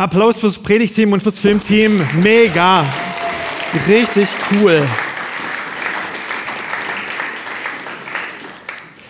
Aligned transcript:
Applaus 0.00 0.38
fürs 0.38 0.58
Predigteam 0.58 1.12
und 1.12 1.22
fürs 1.22 1.38
Filmteam. 1.38 2.00
Mega. 2.22 2.86
Richtig 3.86 4.28
cool. 4.50 4.82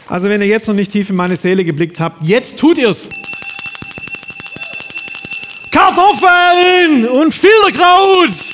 Also 0.08 0.28
wenn 0.28 0.40
ihr 0.40 0.48
jetzt 0.48 0.66
noch 0.66 0.74
nicht 0.74 0.90
tief 0.90 1.08
in 1.10 1.16
meine 1.16 1.36
Seele 1.36 1.64
geblickt 1.64 2.00
habt, 2.00 2.22
jetzt 2.22 2.58
tut 2.58 2.78
ihr's. 2.78 3.08
Kartoffeln 5.70 7.06
und 7.06 7.32
Filterkraut. 7.32 8.49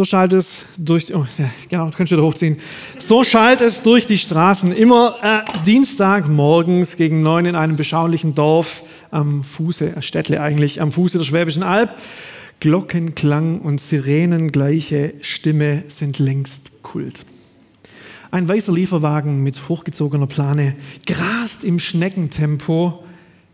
So 0.00 0.04
schallt 0.06 0.32
es 0.32 0.64
durch, 0.78 1.14
oh, 1.14 1.26
genau, 1.68 1.90
du 1.90 1.98
wieder 1.98 2.22
hochziehen. 2.22 2.56
So 2.98 3.22
schallt 3.22 3.60
es 3.60 3.82
durch 3.82 4.06
die 4.06 4.16
Straßen. 4.16 4.72
Immer 4.72 5.16
äh, 5.20 5.40
Dienstagmorgens 5.66 6.96
gegen 6.96 7.20
neun 7.20 7.44
in 7.44 7.54
einem 7.54 7.76
beschaulichen 7.76 8.34
Dorf 8.34 8.82
am 9.10 9.44
Fuße, 9.44 9.96
äh, 9.96 10.00
Städtle 10.00 10.40
eigentlich, 10.40 10.80
am 10.80 10.90
Fuße 10.90 11.18
der 11.18 11.26
Schwäbischen 11.26 11.62
Alb. 11.62 11.96
Glockenklang 12.60 13.60
und 13.60 13.78
sirenengleiche 13.78 15.12
Stimme 15.20 15.84
sind 15.88 16.18
längst 16.18 16.82
Kult. 16.82 17.26
Ein 18.30 18.48
weißer 18.48 18.72
Lieferwagen 18.72 19.42
mit 19.42 19.68
hochgezogener 19.68 20.28
Plane 20.28 20.76
grast 21.04 21.62
im 21.62 21.78
Schneckentempo 21.78 23.04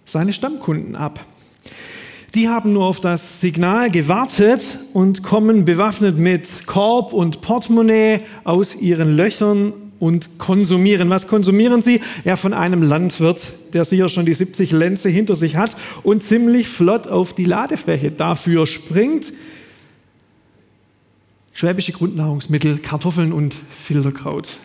seine 0.04 0.32
Stammkunden 0.32 0.94
ab. 0.94 1.26
Die 2.36 2.50
haben 2.50 2.74
nur 2.74 2.84
auf 2.84 3.00
das 3.00 3.40
Signal 3.40 3.90
gewartet 3.90 4.78
und 4.92 5.22
kommen 5.22 5.64
bewaffnet 5.64 6.18
mit 6.18 6.66
Korb 6.66 7.14
und 7.14 7.40
Portemonnaie 7.40 8.20
aus 8.44 8.74
ihren 8.74 9.16
Löchern 9.16 9.72
und 10.00 10.38
konsumieren. 10.38 11.08
Was 11.08 11.28
konsumieren 11.28 11.80
sie? 11.80 12.02
Ja, 12.24 12.36
von 12.36 12.52
einem 12.52 12.82
Landwirt, 12.82 13.54
der 13.72 13.86
sicher 13.86 14.10
schon 14.10 14.26
die 14.26 14.34
70 14.34 14.70
Lenze 14.72 15.08
hinter 15.08 15.34
sich 15.34 15.56
hat 15.56 15.78
und 16.02 16.22
ziemlich 16.22 16.68
flott 16.68 17.08
auf 17.08 17.32
die 17.32 17.46
Ladefläche 17.46 18.10
dafür 18.10 18.66
springt. 18.66 19.32
Schwäbische 21.54 21.92
Grundnahrungsmittel, 21.92 22.76
Kartoffeln 22.76 23.32
und 23.32 23.54
Filterkraut. 23.70 24.60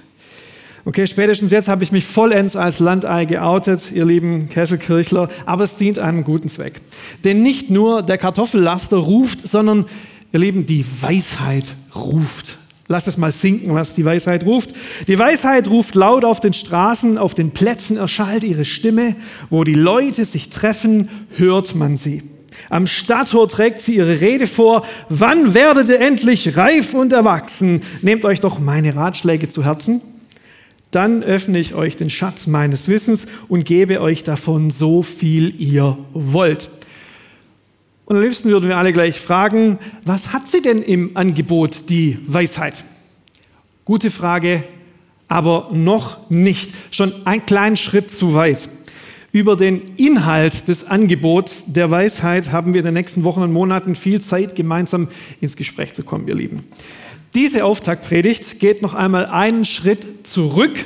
Okay, 0.84 1.06
spätestens 1.06 1.52
jetzt 1.52 1.68
habe 1.68 1.84
ich 1.84 1.92
mich 1.92 2.06
vollends 2.06 2.56
als 2.56 2.80
Landei 2.80 3.26
geoutet, 3.26 3.92
ihr 3.92 4.04
lieben 4.04 4.50
Kesselkirchler, 4.50 5.30
aber 5.46 5.64
es 5.64 5.76
dient 5.76 6.00
einem 6.00 6.24
guten 6.24 6.50
Zweck. 6.50 6.82
Denn 7.24 7.44
nicht 7.44 7.70
nur 7.70 8.02
der 8.02 8.18
Kartoffellaster 8.18 8.98
ruft, 8.98 9.48
sondern, 9.48 9.86
ihr 10.32 10.40
Lieben, 10.40 10.66
die 10.66 10.84
Weisheit 11.02 11.76
ruft. 11.96 12.58
Lass 12.88 13.06
es 13.06 13.18
mal 13.18 13.32
sinken, 13.32 13.76
was 13.76 13.94
die 13.94 14.06
Weisheit 14.06 14.44
ruft. 14.44 14.72
Die 15.08 15.20
Weisheit 15.20 15.70
ruft 15.70 15.94
laut 15.94 16.26
auf 16.26 16.40
den 16.40 16.54
Straßen, 16.54 17.20
auf 17.20 17.36
den 17.36 17.52
Plätzen 17.52 17.96
erschallt 17.98 18.44
ihre 18.44 18.66
Stimme. 18.66 19.16
Wo 19.50 19.64
die 19.64 19.76
Leute 19.76 20.26
sich 20.26 20.50
treffen, 20.50 21.10
hört 21.38 21.76
man 21.76 21.96
sie. 21.96 22.24
Am 22.70 22.88
Stadttor 22.88 23.48
trägt 23.48 23.82
sie 23.82 23.96
ihre 23.96 24.20
Rede 24.20 24.48
vor. 24.48 24.84
Wann 25.10 25.54
werdet 25.54 25.90
ihr 25.90 26.02
endlich 26.02 26.58
reif 26.58 26.94
und 26.94 27.14
erwachsen? 27.14 27.84
Nehmt 28.02 28.26
euch 28.26 28.42
doch 28.42 28.60
meine 28.60 28.96
Ratschläge 28.96 29.48
zu 29.48 29.64
Herzen 29.64 30.02
dann 30.92 31.24
öffne 31.24 31.60
ich 31.60 31.74
euch 31.74 31.96
den 31.96 32.10
Schatz 32.10 32.48
meines 32.48 32.88
Wissens 32.88 33.26
und 33.48 33.66
gebe 33.66 34.02
euch 34.02 34.24
davon 34.24 34.72
so 34.72 35.04
viel 35.04 35.60
ihr 35.60 35.98
wollt. 36.14 36.70
Und 38.06 38.18
am 38.18 38.24
liebsten 38.24 38.50
würden 38.50 38.68
wir 38.68 38.78
alle 38.78 38.92
gleich 38.92 39.20
fragen, 39.20 39.80
was 40.04 40.34
hat 40.34 40.48
sie 40.48 40.62
denn 40.62 40.80
im 40.80 41.16
Angebot, 41.16 41.90
die 41.90 42.18
Weisheit? 42.28 42.84
Gute 43.86 44.12
Frage, 44.12 44.66
aber 45.30 45.70
noch 45.72 46.30
nicht. 46.30 46.74
Schon 46.92 47.26
ein 47.26 47.46
kleinen 47.46 47.78
Schritt 47.78 48.12
zu 48.12 48.34
weit. 48.34 48.68
Über 49.32 49.56
den 49.56 49.96
Inhalt 49.96 50.68
des 50.68 50.84
Angebots 50.84 51.64
der 51.68 51.90
Weisheit 51.90 52.52
haben 52.52 52.74
wir 52.74 52.82
in 52.82 52.86
den 52.86 52.96
nächsten 52.96 53.24
Wochen 53.24 53.42
und 53.42 53.54
Monaten 53.54 53.96
viel 53.96 54.20
Zeit, 54.20 54.58
gemeinsam 54.58 55.08
ins 55.40 55.56
Gespräch 55.56 55.94
zu 55.94 56.04
kommen, 56.04 56.28
ihr 56.28 56.36
Lieben. 56.36 56.66
Diese 57.34 57.64
Auftaktpredigt 57.64 58.60
geht 58.60 58.82
noch 58.82 58.94
einmal 58.94 59.26
einen 59.26 59.64
Schritt 59.64 60.28
zurück, 60.28 60.86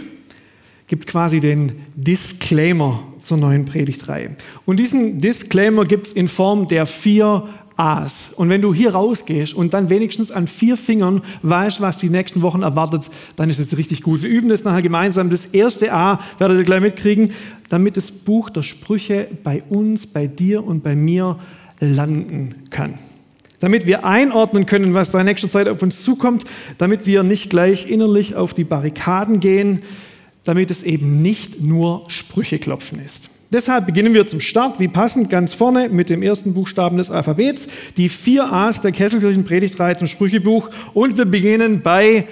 gibt 0.88 1.08
quasi 1.08 1.40
den 1.40 1.82
Disclaimer 1.96 3.02
zur 3.20 3.38
neuen 3.38 3.66
Predigtreihe. 3.66 4.36
Und 4.64 4.78
diesen 4.78 5.18
Disclaimer 5.18 5.86
gibt 5.86 6.08
es 6.08 6.14
in 6.14 6.28
Form 6.28 6.68
der 6.68 6.86
vier 6.86 7.48
A's. 7.78 8.30
Und 8.36 8.50
wenn 8.50 8.62
du 8.62 8.76
hier 8.76 8.94
rausgehst 8.94 9.56
und 9.56 9.74
dann 9.74 9.90
wenigstens 9.90 10.30
an 10.30 10.46
vier 10.48 10.78
Fingern 10.78 11.22
weißt, 11.42 11.82
was 11.82 11.98
die 11.98 12.10
nächsten 12.10 12.44
Wochen 12.44 12.62
erwartet, 12.62 13.10
dann 13.38 13.50
ist 13.50 13.58
es 13.58 13.76
richtig 13.76 14.04
gut. 14.04 14.22
Wir 14.22 14.30
üben 14.30 14.50
das 14.50 14.64
nachher 14.64 14.84
gemeinsam. 14.84 15.32
Das 15.32 15.46
erste 15.46 15.92
A 15.94 16.20
werdet 16.38 16.60
ihr 16.60 16.64
gleich 16.64 16.82
mitkriegen, 16.82 17.32
damit 17.70 17.98
das 17.98 18.12
Buch 18.12 18.52
der 18.52 18.62
Sprüche 18.62 19.28
bei 19.44 19.64
uns, 19.64 20.06
bei 20.06 20.28
dir 20.28 20.64
und 20.64 20.84
bei 20.84 20.96
mir 20.96 21.40
landen 21.80 22.56
kann 22.70 23.00
damit 23.60 23.86
wir 23.86 24.06
einordnen 24.06 24.66
können, 24.66 24.94
was 24.94 25.12
da 25.12 25.20
in 25.20 25.26
nächster 25.26 25.50
Zeit 25.50 25.68
auf 25.68 25.82
uns 25.82 26.04
zukommt, 26.04 26.44
damit 26.78 27.06
wir 27.06 27.24
nicht 27.24 27.50
gleich 27.50 27.90
innerlich 27.90 28.36
auf 28.36 28.54
die 28.54 28.64
Barrikaden 28.64 29.40
gehen, 29.40 29.84
damit 30.44 30.72
es 30.72 30.84
eben 30.84 31.22
nicht 31.22 31.62
nur 31.62 32.06
Sprüche 32.10 32.60
klopfen 32.60 33.00
ist. 33.00 33.30
Deshalb 33.52 33.86
beginnen 33.86 34.14
wir 34.14 34.26
zum 34.26 34.42
Start, 34.42 34.80
wie 34.80 34.88
passend, 34.88 35.30
ganz 35.30 35.54
vorne 35.54 35.90
mit 35.90 36.10
dem 36.10 36.24
ersten 36.24 36.54
Buchstaben 36.54 36.98
des 36.98 37.12
Alphabets, 37.12 37.68
die 37.96 38.10
vier 38.10 38.52
A's 38.52 38.82
der 38.82 38.92
Kesselkirchen 38.92 39.44
Predigtreihe 39.44 39.96
zum 39.96 40.08
Sprüchebuch 40.08 40.70
und 40.94 41.18
wir 41.18 41.26
beginnen 41.26 41.82
bei 41.82 42.28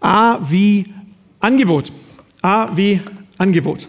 A 0.00 0.38
wie 0.50 0.92
Angebot. 1.40 1.92
A 2.42 2.76
wie 2.76 3.00
Angebot. 3.38 3.88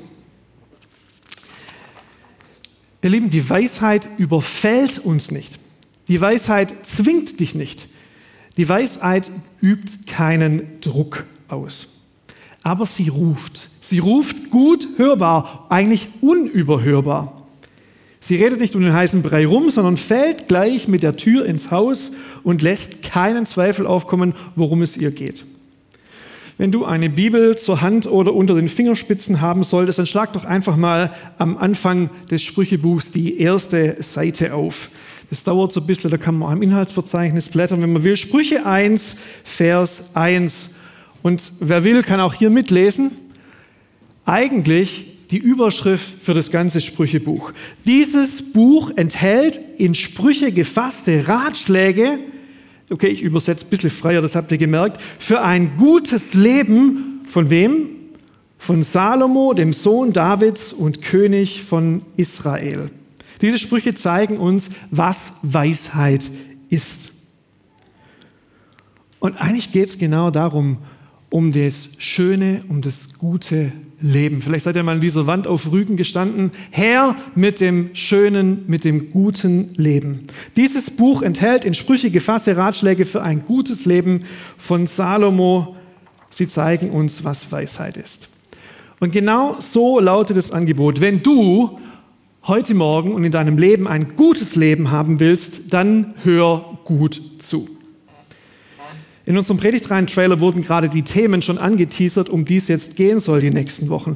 Ihr 3.02 3.10
Lieben, 3.10 3.30
die 3.30 3.50
Weisheit 3.50 4.08
überfällt 4.18 5.00
uns 5.00 5.32
nicht. 5.32 5.60
Die 6.10 6.20
Weisheit 6.20 6.74
zwingt 6.86 7.40
dich 7.40 7.56
nicht. 7.56 7.88
Die 8.58 8.68
Weisheit 8.68 9.32
übt 9.62 10.06
keinen 10.08 10.82
Druck 10.82 11.26
aus. 11.48 11.88
Aber 12.64 12.86
sie 12.86 13.08
ruft. 13.08 13.70
Sie 13.80 14.00
ruft 14.00 14.50
gut 14.50 14.88
hörbar, 14.98 15.68
eigentlich 15.70 16.10
unüberhörbar. 16.20 17.48
Sie 18.20 18.36
redet 18.36 18.60
nicht 18.60 18.76
um 18.76 18.82
den 18.82 18.94
heißen 18.94 19.22
Brei 19.22 19.46
rum, 19.46 19.70
sondern 19.70 19.96
fällt 19.96 20.48
gleich 20.48 20.88
mit 20.88 21.04
der 21.04 21.16
Tür 21.16 21.46
ins 21.46 21.72
Haus 21.72 22.12
und 22.44 22.62
lässt 22.62 23.02
keinen 23.02 23.46
Zweifel 23.46 23.88
aufkommen, 23.88 24.34
worum 24.56 24.82
es 24.82 24.98
ihr 24.98 25.12
geht. 25.12 25.46
Wenn 26.58 26.74
du 26.74 26.84
eine 26.84 27.10
Bibel 27.10 27.58
zur 27.58 27.80
Hand 27.80 28.06
oder 28.06 28.34
unter 28.34 28.56
den 28.56 28.68
Fingerspitzen 28.68 29.40
haben 29.40 29.64
solltest, 29.64 30.00
dann 30.00 30.06
schlag 30.06 30.34
doch 30.34 30.44
einfach 30.44 30.76
mal 30.76 31.14
am 31.38 31.58
Anfang 31.58 32.10
des 32.30 32.44
Sprüchebuchs 32.44 33.12
die 33.12 33.40
erste 33.40 33.96
Seite 34.00 34.54
auf. 34.54 34.90
Das 35.30 35.44
dauert 35.44 35.72
so 35.72 35.82
ein 35.82 35.88
bisschen, 35.88 36.10
da 36.10 36.18
kann 36.18 36.38
man 36.38 36.58
im 36.58 36.64
Inhaltsverzeichnis 36.64 37.50
blättern, 37.50 37.82
wenn 37.82 37.94
man 37.94 38.04
will. 38.04 38.18
Sprüche 38.18 38.66
1, 38.66 39.16
Vers 39.44 40.16
1. 40.16 40.72
Und 41.22 41.54
wer 41.60 41.84
will, 41.84 42.02
kann 42.02 42.20
auch 42.20 42.34
hier 42.34 42.50
mitlesen. 42.50 43.12
Eigentlich 44.26 45.18
die 45.30 45.38
Überschrift 45.38 46.22
für 46.22 46.34
das 46.34 46.50
ganze 46.50 46.82
Sprüchebuch. 46.82 47.52
Dieses 47.86 48.54
Buch 48.54 48.92
enthält 48.96 49.60
in 49.78 49.94
Sprüche 49.94 50.52
gefasste 50.52 51.28
Ratschläge, 51.28 52.20
okay, 52.90 53.08
ich 53.08 53.22
übersetze 53.22 53.66
ein 53.66 53.70
bisschen 53.70 53.92
freier, 53.92 54.22
das 54.22 54.36
habt 54.36 54.52
ihr 54.52 54.58
gemerkt, 54.58 55.00
für 55.20 55.42
ein 55.42 55.78
gutes 55.78 56.34
Leben 56.34 57.22
von 57.26 57.50
wem? 57.52 57.90
Von 58.58 58.84
Salomo, 58.84 59.54
dem 59.54 59.72
Sohn 59.72 60.12
Davids 60.12 60.74
und 60.74 61.02
König 61.02 61.64
von 61.64 62.02
Israel. 62.18 62.90
Diese 63.42 63.60
Sprüche 63.60 63.96
zeigen 63.96 64.38
uns, 64.38 64.70
was 64.92 65.34
Weisheit 65.42 66.30
ist. 66.70 67.14
Und 69.20 69.36
eigentlich 69.38 69.72
geht 69.72 69.90
es 69.90 69.98
genau 69.98 70.32
darum, 70.32 70.78
um 71.30 71.52
das 71.52 71.90
schöne, 72.00 72.62
um 72.70 72.82
das 72.82 73.18
gute 73.18 73.72
Leben. 74.02 74.42
Vielleicht 74.42 74.64
seid 74.64 74.76
ihr 74.76 74.84
mal 74.84 74.94
an 74.96 75.02
dieser 75.02 75.28
Wand 75.28 75.48
auf 75.48 75.72
Rügen 75.72 75.98
gestanden. 75.98 76.52
Herr 76.72 77.16
mit 77.36 77.60
dem 77.60 77.90
schönen, 77.94 78.64
mit 78.68 78.86
dem 78.86 79.10
guten 79.10 79.74
Leben. 79.76 80.28
Dieses 80.56 80.90
Buch 80.90 81.22
enthält 81.22 81.66
in 81.66 81.74
Sprüche 81.74 82.10
gefasste 82.10 82.56
Ratschläge 82.56 83.06
für 83.06 83.24
ein 83.24 83.42
gutes 83.46 83.86
Leben 83.86 84.22
von 84.58 84.88
Salomo. 84.88 85.76
Sie 86.30 86.48
zeigen 86.48 86.92
uns, 86.92 87.24
was 87.24 87.52
Weisheit 87.52 87.98
ist. 87.98 88.30
Und 89.00 89.12
genau 89.12 89.58
so 89.60 90.00
lautet 90.00 90.38
das 90.38 90.52
Angebot. 90.52 91.02
Wenn 91.02 91.22
du 91.22 91.80
heute 92.44 92.74
Morgen 92.74 93.14
und 93.14 93.24
in 93.24 93.32
deinem 93.32 93.58
Leben 93.58 93.88
ein 93.88 94.16
gutes 94.16 94.56
Leben 94.56 94.92
haben 94.92 95.20
willst, 95.20 95.74
dann 95.74 96.14
hör 96.24 96.78
gut 96.86 97.22
zu. 97.40 97.68
In 99.26 99.38
unserem 99.38 99.58
Predigtreihen-Trailer 99.58 100.40
wurden 100.40 100.64
gerade 100.64 100.90
die 100.90 101.04
Themen 101.04 101.42
schon 101.42 101.60
angeteasert, 101.60 102.30
um 102.30 102.46
die 102.46 102.56
es 102.56 102.68
jetzt 102.68 102.96
gehen 102.96 103.20
soll 103.20 103.42
die 103.42 103.52
nächsten 103.52 103.90
Wochen. 103.90 104.16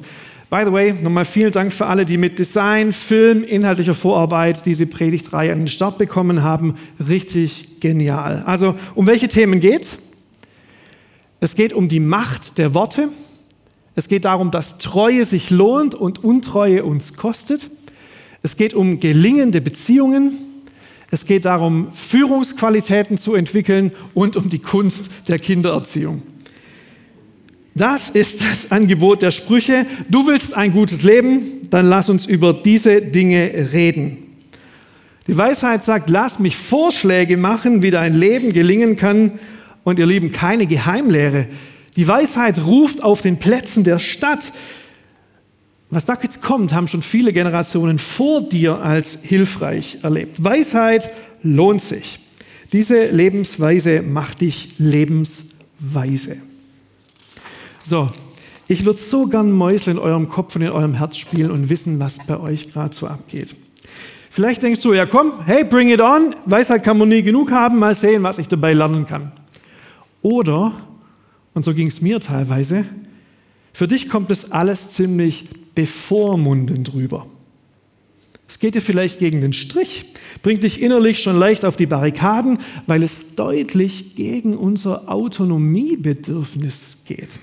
By 0.49 0.63
the 0.65 0.71
way, 0.71 0.93
nochmal 0.93 1.25
vielen 1.25 1.51
Dank 1.51 1.73
für 1.73 1.87
alle, 1.87 2.05
die 2.05 2.17
mit 2.17 2.39
Design, 2.39 2.91
Film, 2.91 3.43
inhaltlicher 3.43 3.93
Vorarbeit 3.93 4.65
diese 4.65 4.85
Predigtreihe 4.85 5.51
an 5.51 5.59
den 5.59 5.67
Start 5.67 5.97
bekommen 5.97 6.43
haben. 6.43 6.75
Richtig 7.07 7.79
genial. 7.79 8.43
Also, 8.45 8.75
um 8.95 9.07
welche 9.07 9.27
Themen 9.27 9.59
geht's? 9.59 9.97
Es 11.39 11.55
geht 11.55 11.73
um 11.73 11.89
die 11.89 11.99
Macht 11.99 12.57
der 12.57 12.73
Worte. 12.73 13.09
Es 13.95 14.07
geht 14.07 14.25
darum, 14.25 14.49
dass 14.49 14.77
Treue 14.77 15.25
sich 15.25 15.49
lohnt 15.49 15.93
und 15.93 16.23
Untreue 16.23 16.83
uns 16.83 17.15
kostet. 17.15 17.69
Es 18.44 18.57
geht 18.57 18.74
um 18.74 19.00
gelingende 19.00 19.62
Beziehungen. 19.62 20.34
Es 21.10 21.25
geht 21.25 21.45
darum, 21.45 21.92
Führungsqualitäten 21.94 23.18
zu 23.18 23.36
entwickeln 23.36 23.92
und 24.13 24.36
um 24.36 24.50
die 24.50 24.60
Kunst 24.60 25.10
der 25.28 25.40
Kindererziehung. 25.40 26.22
Das 27.75 28.10
ist 28.10 28.42
das 28.42 28.72
Angebot 28.72 29.22
der 29.22 29.31
Sprüche. 29.31 29.86
Du 30.10 30.28
willst 30.28 30.54
ein 30.54 30.72
gutes 30.74 31.04
Leben, 31.04 31.42
dann 31.69 31.88
lass 31.88 32.10
uns 32.10 32.25
über 32.25 32.54
diese 32.54 33.01
Dinge 33.01 33.72
reden. 33.74 34.18
Die 35.28 35.38
Weisheit 35.38 35.84
sagt, 35.84 36.10
lass 36.10 36.38
mich 36.38 36.57
Vorschläge 36.57 37.38
machen, 37.38 37.81
wie 37.81 37.92
dein 37.92 38.13
Leben 38.13 38.51
gelingen 38.51 38.98
kann. 38.98 39.40
Und 39.86 40.00
ihr 40.00 40.06
Lieben, 40.06 40.31
keine 40.31 40.68
Geheimlehre. 40.68 41.48
Die 41.95 42.07
Weisheit 42.07 42.66
ruft 42.66 43.04
auf 43.04 43.22
den 43.22 43.38
Plätzen 43.38 43.84
der 43.84 44.00
Stadt. 44.00 44.51
Was 45.94 46.06
da 46.06 46.18
jetzt 46.24 46.42
kommt, 46.42 46.74
haben 46.74 46.88
schon 46.88 47.04
viele 47.04 47.34
Generationen 47.34 48.00
vor 48.00 48.42
dir 48.42 48.81
als 48.81 49.19
hilfreich 49.22 50.00
erlebt. 50.01 50.44
Weisheit 50.44 51.12
lohnt 51.44 51.81
sich. 51.81 52.19
Diese 52.72 53.06
Lebensweise 53.06 54.01
macht 54.01 54.42
dich 54.42 54.80
lebensweise. 54.80 56.38
So, 57.84 58.10
ich 58.68 58.86
würde 58.86 58.98
so 58.98 59.28
gern 59.28 59.51
Mäusel 59.51 59.94
in 59.94 60.00
eurem 60.00 60.30
Kopf 60.30 60.56
und 60.56 60.63
in 60.63 60.72
eurem 60.72 60.95
Herz 60.95 61.18
spielen 61.18 61.51
und 61.51 61.69
wissen, 61.69 62.00
was 62.00 62.18
bei 62.25 62.40
euch 62.40 62.72
gerade 62.72 62.95
so 62.95 63.06
abgeht. 63.06 63.56
Vielleicht 64.31 64.63
denkst 64.63 64.81
du, 64.81 64.94
ja 64.94 65.06
komm, 65.06 65.34
hey, 65.45 65.63
bring 65.63 65.90
it 65.90 66.01
on, 66.01 66.36
Weisheit 66.45 66.84
kann 66.84 66.98
man 66.98 67.10
nie 67.10 67.22
genug 67.22 67.51
haben, 67.51 67.78
mal 67.78 67.94
sehen, 67.94 68.24
was 68.24 68.40
ich 68.40 68.48
dabei 68.48 68.74
lernen 68.74 69.06
kann. 69.06 69.31
Oder, 70.24 70.74
und 71.54 71.66
so 71.66 71.75
ging 71.75 71.88
es 71.88 72.01
mir 72.01 72.19
teilweise, 72.19 72.86
für 73.74 73.86
dich 73.86 74.10
kommt 74.10 74.31
es 74.31 74.51
alles 74.51 74.90
ziemlich 74.90 75.45
bevormundend 75.75 76.93
rüber. 76.93 77.27
Es 78.47 78.59
geht 78.59 78.75
dir 78.75 78.81
vielleicht 78.81 79.19
gegen 79.19 79.41
den 79.41 79.53
Strich, 79.53 80.05
bringt 80.43 80.63
dich 80.63 80.81
innerlich 80.81 81.21
schon 81.21 81.37
leicht 81.37 81.65
auf 81.65 81.75
die 81.75 81.85
Barrikaden, 81.85 82.59
weil 82.85 83.01
es 83.01 83.35
deutlich 83.35 84.15
gegen 84.15 84.55
unser 84.55 85.09
Autonomiebedürfnis 85.09 87.03
geht. 87.05 87.39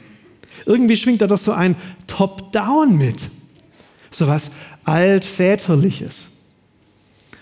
Irgendwie 0.66 0.96
schwingt 0.96 1.22
da 1.22 1.26
doch 1.26 1.38
so 1.38 1.52
ein 1.52 1.76
Top-Down 2.06 2.96
mit, 2.98 3.30
so 4.10 4.26
was 4.26 4.50
altväterliches. 4.84 6.36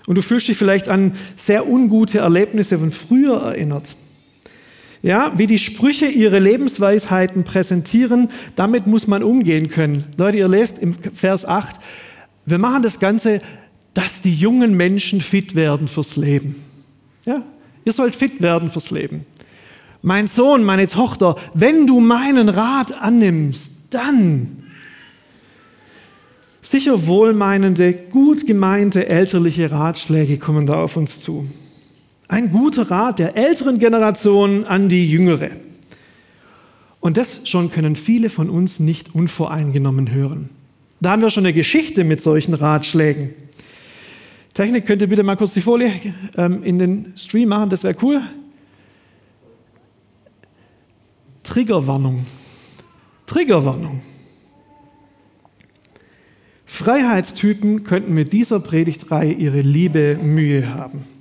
Und 0.07 0.15
du 0.15 0.23
fühlst 0.23 0.49
dich 0.49 0.57
vielleicht 0.57 0.89
an 0.89 1.13
sehr 1.37 1.69
ungute 1.69 2.19
Erlebnisse 2.19 2.79
von 2.79 2.93
früher 2.93 3.43
erinnert. 3.43 3.97
Ja, 5.03 5.33
wie 5.37 5.47
die 5.47 5.59
Sprüche 5.59 6.07
ihre 6.07 6.39
Lebensweisheiten 6.39 7.45
präsentieren, 7.45 8.31
damit 8.57 8.87
muss 8.87 9.07
man 9.07 9.23
umgehen 9.23 9.71
können. 9.71 10.07
Leute, 10.17 10.39
ihr 10.39 10.49
lest 10.49 10.79
im 10.79 10.95
Vers 10.95 11.45
8, 11.45 11.77
wir 12.47 12.59
machen 12.59 12.83
das 12.83 12.99
Ganze, 12.99 13.39
dass 13.95 14.21
die 14.21 14.35
jungen 14.35 14.77
Menschen 14.77 15.21
fit 15.21 15.55
werden 15.55 15.87
fürs 15.87 16.17
Leben. 16.17 16.57
Ja, 17.27 17.43
ihr 17.85 17.93
sollt 17.93 18.17
fit 18.17 18.43
werden 18.43 18.71
fürs 18.71 18.91
Leben. 18.91 19.25
Mein 20.03 20.27
Sohn, 20.27 20.65
meine 20.65 20.87
Tochter, 20.87 21.37
wenn 21.55 21.87
du 21.87 22.01
meinen 22.01 22.49
Rat 22.49 22.93
annimmst, 23.01 23.73
dann 23.91 24.59
Sicher 26.71 27.07
wohlmeinende, 27.07 27.95
gut 27.95 28.47
gemeinte 28.47 29.09
elterliche 29.09 29.71
Ratschläge 29.71 30.37
kommen 30.37 30.67
da 30.67 30.75
auf 30.75 30.99
uns 30.99 31.23
zu. 31.23 31.47
Ein 32.29 32.53
guter 32.53 32.91
Rat 32.91 33.19
der 33.19 33.37
älteren 33.37 33.79
Generation 33.79 34.67
an 34.67 34.91
die 34.91 35.11
jüngere. 35.11 35.51
Und 37.01 37.17
das 37.17 37.49
schon 37.49 37.71
können 37.71 37.97
viele 37.97 38.29
von 38.29 38.51
uns 38.51 38.81
nicht 38.81 39.15
unvoreingenommen 39.15 40.13
hören. 40.13 40.51
Da 41.01 41.11
haben 41.11 41.23
wir 41.23 41.31
schon 41.31 41.47
eine 41.47 41.55
Geschichte 41.55 42.05
mit 42.05 42.21
solchen 42.21 42.55
Ratschlägen. 42.55 43.31
Technik, 44.53 44.87
könnt 44.87 45.01
ihr 45.01 45.09
bitte 45.09 45.23
mal 45.23 45.37
kurz 45.37 45.55
die 45.55 45.61
Folie 45.61 45.93
ähm, 46.37 46.63
in 46.65 46.79
den 46.79 47.13
Stream 47.17 47.49
machen, 47.49 47.71
das 47.71 47.85
wäre 47.85 47.97
cool. 48.03 48.21
Triggerwarnung. 51.45 52.27
Triggerwarnung. 53.27 54.03
Freiheitstypen 56.67 57.85
könnten 57.85 58.13
mit 58.13 58.33
dieser 58.33 58.61
Predigtreihe 58.61 59.33
ihre 59.33 59.61
liebe 59.61 60.19
Mühe 60.23 60.75
haben. 60.75 61.18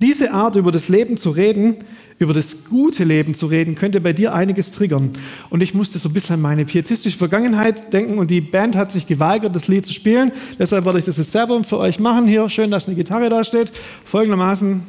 Diese 0.00 0.32
Art, 0.32 0.56
über 0.56 0.72
das 0.72 0.88
Leben 0.88 1.16
zu 1.16 1.30
reden, 1.30 1.76
über 2.18 2.34
das 2.34 2.64
gute 2.68 3.04
Leben 3.04 3.34
zu 3.34 3.46
reden, 3.46 3.74
könnte 3.74 4.00
bei 4.00 4.12
dir 4.12 4.34
einiges 4.34 4.70
triggern. 4.70 5.10
Und 5.50 5.62
ich 5.62 5.74
musste 5.74 5.98
so 5.98 6.08
ein 6.08 6.12
bisschen 6.12 6.34
an 6.34 6.42
meine 6.42 6.64
pietistische 6.64 7.18
Vergangenheit 7.18 7.92
denken 7.92 8.18
und 8.18 8.30
die 8.30 8.40
Band 8.40 8.76
hat 8.76 8.92
sich 8.92 9.06
geweigert, 9.06 9.54
das 9.54 9.68
Lied 9.68 9.86
zu 9.86 9.92
spielen. 9.92 10.32
Deshalb 10.58 10.84
werde 10.84 10.98
ich 10.98 11.04
das 11.04 11.16
jetzt 11.16 11.32
selber 11.32 11.62
für 11.64 11.78
euch 11.78 11.98
machen. 11.98 12.26
Hier, 12.26 12.48
schön, 12.48 12.70
dass 12.70 12.86
eine 12.86 12.96
Gitarre 12.96 13.28
da 13.28 13.44
steht. 13.44 13.72
Folgendermaßen. 14.04 14.82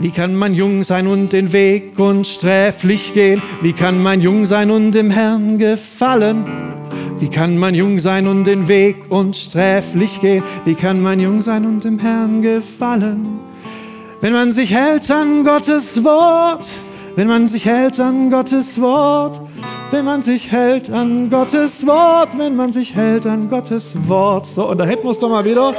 Wie 0.00 0.10
kann 0.10 0.34
man 0.34 0.54
jung 0.54 0.82
sein 0.82 1.06
und 1.06 1.32
den 1.32 1.52
Weg 1.52 1.98
unsträflich 1.98 3.12
gehen? 3.12 3.42
Wie 3.60 3.74
kann 3.74 4.02
man 4.02 4.20
jung 4.20 4.46
sein 4.46 4.70
und 4.70 4.92
dem 4.92 5.10
Herrn 5.10 5.58
gefallen? 5.58 6.69
Wie 7.20 7.28
kann 7.28 7.58
man 7.58 7.74
jung 7.74 8.00
sein 8.00 8.26
und 8.26 8.44
den 8.46 8.66
Weg 8.66 9.10
unsträflich 9.10 10.22
gehen? 10.22 10.42
Wie 10.64 10.74
kann 10.74 11.02
man 11.02 11.20
jung 11.20 11.42
sein 11.42 11.66
und 11.66 11.84
dem 11.84 11.98
Herrn 11.98 12.40
gefallen? 12.40 13.40
Wenn 14.22 14.32
man 14.32 14.52
sich 14.52 14.72
hält 14.72 15.10
an 15.10 15.44
Gottes 15.44 16.02
Wort, 16.02 16.66
wenn 17.16 17.28
man 17.28 17.46
sich 17.46 17.66
hält 17.66 18.00
an 18.00 18.30
Gottes 18.30 18.80
Wort, 18.80 19.38
wenn 19.90 20.06
man 20.06 20.22
sich 20.22 20.50
hält 20.50 20.90
an 20.90 21.28
Gottes 21.28 21.86
Wort, 21.86 22.38
wenn 22.38 22.56
man 22.56 22.72
sich 22.72 22.96
hält 22.96 23.26
an 23.26 23.50
Gottes 23.50 23.94
Wort. 24.08 24.46
So, 24.46 24.70
und 24.70 24.78
da 24.78 24.84
hätten 24.86 25.04
wir 25.04 25.10
es 25.10 25.18
doch 25.18 25.28
mal 25.28 25.44
wieder. 25.44 25.72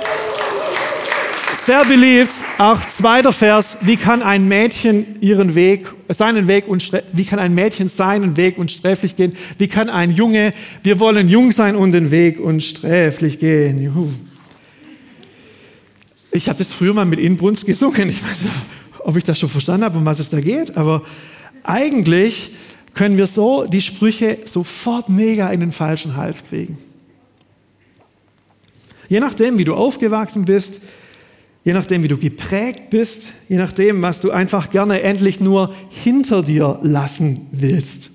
Sehr 1.71 1.85
beliebt, 1.85 2.33
auch 2.57 2.85
zweiter 2.89 3.31
Vers, 3.31 3.77
wie 3.79 3.95
kann 3.95 4.21
ein 4.21 4.45
Mädchen 4.45 5.21
ihren 5.21 5.55
Weg, 5.55 5.93
seinen 6.09 6.47
Weg 6.47 6.65
wie 7.13 7.23
kann 7.23 7.39
ein 7.39 7.55
Mädchen 7.55 7.87
seinen 7.87 8.35
Weg 8.35 8.57
unsträflich 8.57 9.15
gehen? 9.15 9.37
Wie 9.57 9.69
kann 9.69 9.89
ein 9.89 10.11
Junge, 10.11 10.51
wir 10.83 10.99
wollen 10.99 11.29
jung 11.29 11.53
sein 11.53 11.77
und 11.77 11.93
den 11.93 12.11
Weg 12.11 12.41
unsträflich 12.41 13.39
gehen? 13.39 13.81
Juhu. 13.81 14.09
Ich 16.33 16.49
habe 16.49 16.57
das 16.57 16.73
früher 16.73 16.93
mal 16.93 17.05
mit 17.05 17.19
Inbrunst 17.19 17.65
gesungen. 17.65 18.09
Ich 18.09 18.21
weiß 18.21 18.41
nicht, 18.41 18.53
ob 19.05 19.15
ich 19.15 19.23
das 19.23 19.39
schon 19.39 19.47
verstanden 19.47 19.85
habe, 19.85 19.97
um 19.97 20.05
was 20.05 20.19
es 20.19 20.29
da 20.29 20.41
geht, 20.41 20.75
aber 20.75 21.03
eigentlich 21.63 22.53
können 22.95 23.17
wir 23.17 23.27
so 23.27 23.63
die 23.63 23.81
Sprüche 23.81 24.39
sofort 24.43 25.07
mega 25.07 25.49
in 25.49 25.61
den 25.61 25.71
falschen 25.71 26.17
Hals 26.17 26.43
kriegen. 26.43 26.77
Je 29.07 29.21
nachdem, 29.21 29.57
wie 29.57 29.63
du 29.63 29.73
aufgewachsen 29.73 30.43
bist, 30.43 30.81
Je 31.63 31.73
nachdem, 31.73 32.01
wie 32.01 32.07
du 32.07 32.17
geprägt 32.17 32.89
bist, 32.89 33.33
je 33.47 33.57
nachdem, 33.57 34.01
was 34.01 34.19
du 34.19 34.31
einfach 34.31 34.71
gerne 34.71 35.01
endlich 35.03 35.39
nur 35.39 35.73
hinter 35.89 36.41
dir 36.41 36.79
lassen 36.81 37.47
willst. 37.51 38.11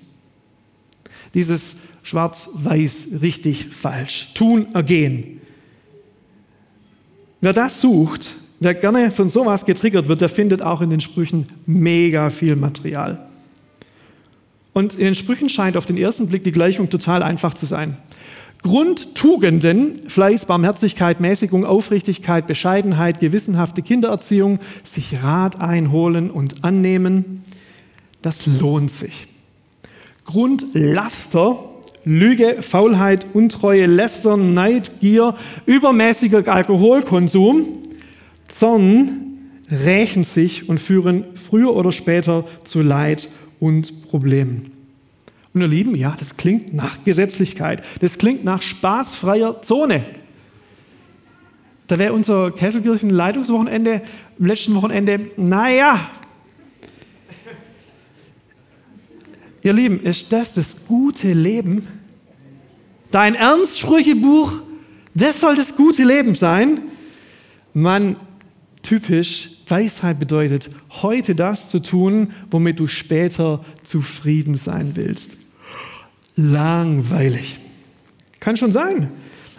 Dieses 1.33 1.77
Schwarz-Weiß, 2.03 3.21
richtig, 3.21 3.67
falsch, 3.71 4.33
tun, 4.33 4.67
ergehen. 4.73 5.39
Wer 7.39 7.53
das 7.53 7.79
sucht, 7.79 8.35
wer 8.59 8.73
gerne 8.73 9.11
von 9.11 9.29
sowas 9.29 9.65
getriggert 9.65 10.09
wird, 10.09 10.21
der 10.21 10.29
findet 10.29 10.63
auch 10.63 10.81
in 10.81 10.89
den 10.89 11.01
Sprüchen 11.01 11.45
mega 11.65 12.29
viel 12.29 12.55
Material. 12.55 13.27
Und 14.73 14.95
in 14.95 15.05
den 15.05 15.15
Sprüchen 15.15 15.49
scheint 15.49 15.77
auf 15.77 15.85
den 15.85 15.97
ersten 15.97 16.27
Blick 16.27 16.43
die 16.43 16.51
Gleichung 16.51 16.89
total 16.89 17.23
einfach 17.23 17.53
zu 17.53 17.65
sein. 17.65 17.97
Grundtugenden, 18.67 20.09
Fleiß, 20.09 20.45
Barmherzigkeit, 20.45 21.21
Mäßigung, 21.21 21.63
Aufrichtigkeit, 21.63 22.47
Bescheidenheit, 22.47 23.21
gewissenhafte 23.21 23.81
Kindererziehung, 23.81 24.59
sich 24.83 25.23
Rat 25.23 25.61
einholen 25.61 26.29
und 26.29 26.65
annehmen, 26.65 27.43
das 28.21 28.45
lohnt 28.45 28.91
sich. 28.91 29.27
Grundlaster, 30.25 31.57
Lüge, 32.03 32.61
Faulheit, 32.61 33.27
Untreue, 33.33 33.85
Lästern, 33.85 34.53
Neid, 34.53 34.99
Gier, 34.99 35.35
übermäßiger 35.65 36.45
Alkoholkonsum, 36.53 37.65
Zorn 38.49 39.37
rächen 39.71 40.25
sich 40.25 40.67
und 40.67 40.81
führen 40.81 41.23
früher 41.35 41.73
oder 41.73 41.93
später 41.93 42.43
zu 42.65 42.81
Leid 42.81 43.29
und 43.61 44.09
Problemen. 44.09 44.76
Und 45.57 45.63
ihr 45.63 45.69
Lieben, 45.69 45.95
ja, 45.95 46.15
das 46.19 46.37
klingt 46.37 46.75
nach 46.75 47.03
Gesetzlichkeit. 47.03 47.81
Das 47.99 48.19
klingt 48.19 48.45
nach 48.45 48.61
spaßfreier 48.61 49.63
Zone. 49.63 50.05
Da 51.87 51.97
wäre 51.97 52.13
unser 52.13 52.51
Kesselkirchen-Leitungswochenende 52.51 54.03
im 54.37 54.45
letzten 54.45 54.75
Wochenende, 54.75 55.31
naja. 55.35 56.11
Ihr 59.63 59.73
Lieben, 59.73 59.99
ist 60.01 60.31
das 60.31 60.53
das 60.53 60.85
gute 60.85 61.33
Leben? 61.33 61.87
Dein 63.09 63.33
Ernstsprüchebuch, 63.33 64.61
das 65.15 65.39
soll 65.39 65.55
das 65.55 65.75
gute 65.75 66.03
Leben 66.03 66.35
sein? 66.35 66.81
Mann, 67.73 68.15
typisch, 68.83 69.53
Weisheit 69.67 70.19
bedeutet, 70.19 70.69
heute 71.01 71.33
das 71.33 71.71
zu 71.71 71.79
tun, 71.79 72.29
womit 72.51 72.79
du 72.79 72.85
später 72.85 73.65
zufrieden 73.81 74.55
sein 74.55 74.91
willst 74.93 75.46
langweilig. 76.37 77.59
Kann 78.39 78.55
schon 78.55 78.71
sein. 78.71 79.09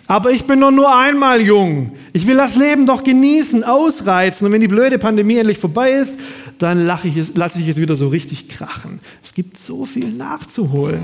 Aber 0.06 0.30
ich 0.30 0.44
bin 0.44 0.58
doch 0.60 0.70
nur 0.70 0.96
einmal 0.96 1.42
jung. 1.42 1.92
Ich 2.14 2.26
will 2.26 2.36
das 2.36 2.56
Leben 2.56 2.86
doch 2.86 3.04
genießen, 3.04 3.62
ausreizen. 3.62 4.46
Und 4.46 4.52
wenn 4.54 4.62
die 4.62 4.68
blöde 4.68 4.98
Pandemie 4.98 5.36
endlich 5.36 5.58
vorbei 5.58 5.90
ist, 5.90 6.18
dann 6.58 6.86
lasse 6.86 7.08
ich, 7.08 7.18
es, 7.18 7.34
lasse 7.34 7.60
ich 7.60 7.68
es 7.68 7.78
wieder 7.78 7.94
so 7.94 8.08
richtig 8.08 8.48
krachen. 8.48 9.00
Es 9.22 9.34
gibt 9.34 9.58
so 9.58 9.84
viel 9.84 10.08
nachzuholen. 10.08 11.02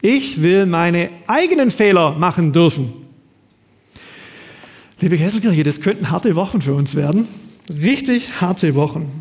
Ich 0.00 0.42
will 0.42 0.64
meine 0.64 1.10
eigenen 1.26 1.70
Fehler 1.70 2.12
machen 2.12 2.54
dürfen. 2.54 2.94
Liebe 5.00 5.18
Kesselkirche, 5.18 5.62
das 5.62 5.82
könnten 5.82 6.10
harte 6.10 6.34
Wochen 6.36 6.62
für 6.62 6.74
uns 6.74 6.94
werden. 6.94 7.28
Richtig 7.70 8.40
harte 8.40 8.74
Wochen. 8.74 9.19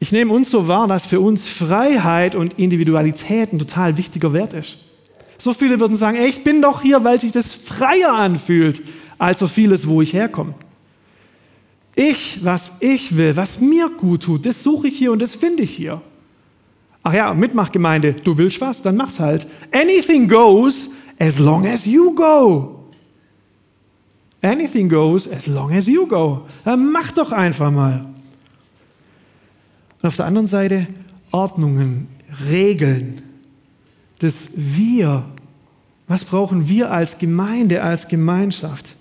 Ich 0.00 0.12
nehme 0.12 0.32
uns 0.32 0.50
so 0.50 0.68
wahr, 0.68 0.86
dass 0.86 1.06
für 1.06 1.20
uns 1.20 1.48
Freiheit 1.48 2.34
und 2.34 2.58
Individualität 2.58 3.52
ein 3.52 3.58
total 3.58 3.96
wichtiger 3.96 4.32
Wert 4.32 4.54
ist. 4.54 4.78
So 5.38 5.54
viele 5.54 5.80
würden 5.80 5.96
sagen, 5.96 6.16
ey, 6.16 6.28
ich 6.28 6.44
bin 6.44 6.62
doch 6.62 6.82
hier, 6.82 7.04
weil 7.04 7.20
sich 7.20 7.32
das 7.32 7.52
freier 7.52 8.12
anfühlt, 8.12 8.82
als 9.18 9.40
so 9.40 9.48
vieles, 9.48 9.86
wo 9.88 10.02
ich 10.02 10.12
herkomme. 10.12 10.54
Ich, 11.94 12.44
was 12.44 12.72
ich 12.80 13.16
will, 13.16 13.36
was 13.36 13.60
mir 13.60 13.88
gut 13.88 14.22
tut, 14.22 14.46
das 14.46 14.62
suche 14.62 14.88
ich 14.88 14.98
hier 14.98 15.10
und 15.10 15.20
das 15.20 15.34
finde 15.34 15.64
ich 15.64 15.70
hier. 15.70 16.00
Ach 17.02 17.12
ja, 17.12 17.34
Mitmachgemeinde, 17.34 18.12
du 18.12 18.36
willst 18.38 18.60
was, 18.60 18.82
dann 18.82 18.96
mach's 18.96 19.18
halt. 19.18 19.46
Anything 19.72 20.28
goes 20.28 20.90
as 21.18 21.38
long 21.38 21.66
as 21.66 21.86
you 21.86 22.14
go. 22.14 22.84
Anything 24.42 24.88
goes 24.88 25.26
as 25.26 25.46
long 25.48 25.72
as 25.72 25.86
you 25.88 26.06
go. 26.06 26.42
Dann 26.64 26.92
mach 26.92 27.10
doch 27.10 27.32
einfach 27.32 27.72
mal. 27.72 28.06
Und 30.00 30.06
auf 30.08 30.16
der 30.16 30.26
anderen 30.26 30.46
Seite 30.46 30.86
Ordnungen, 31.30 32.08
Regeln, 32.50 33.22
das 34.18 34.50
Wir. 34.54 35.24
Was 36.06 36.24
brauchen 36.24 36.68
wir 36.68 36.90
als 36.90 37.18
Gemeinde, 37.18 37.82
als 37.82 38.08
Gemeinschaft? 38.08 38.96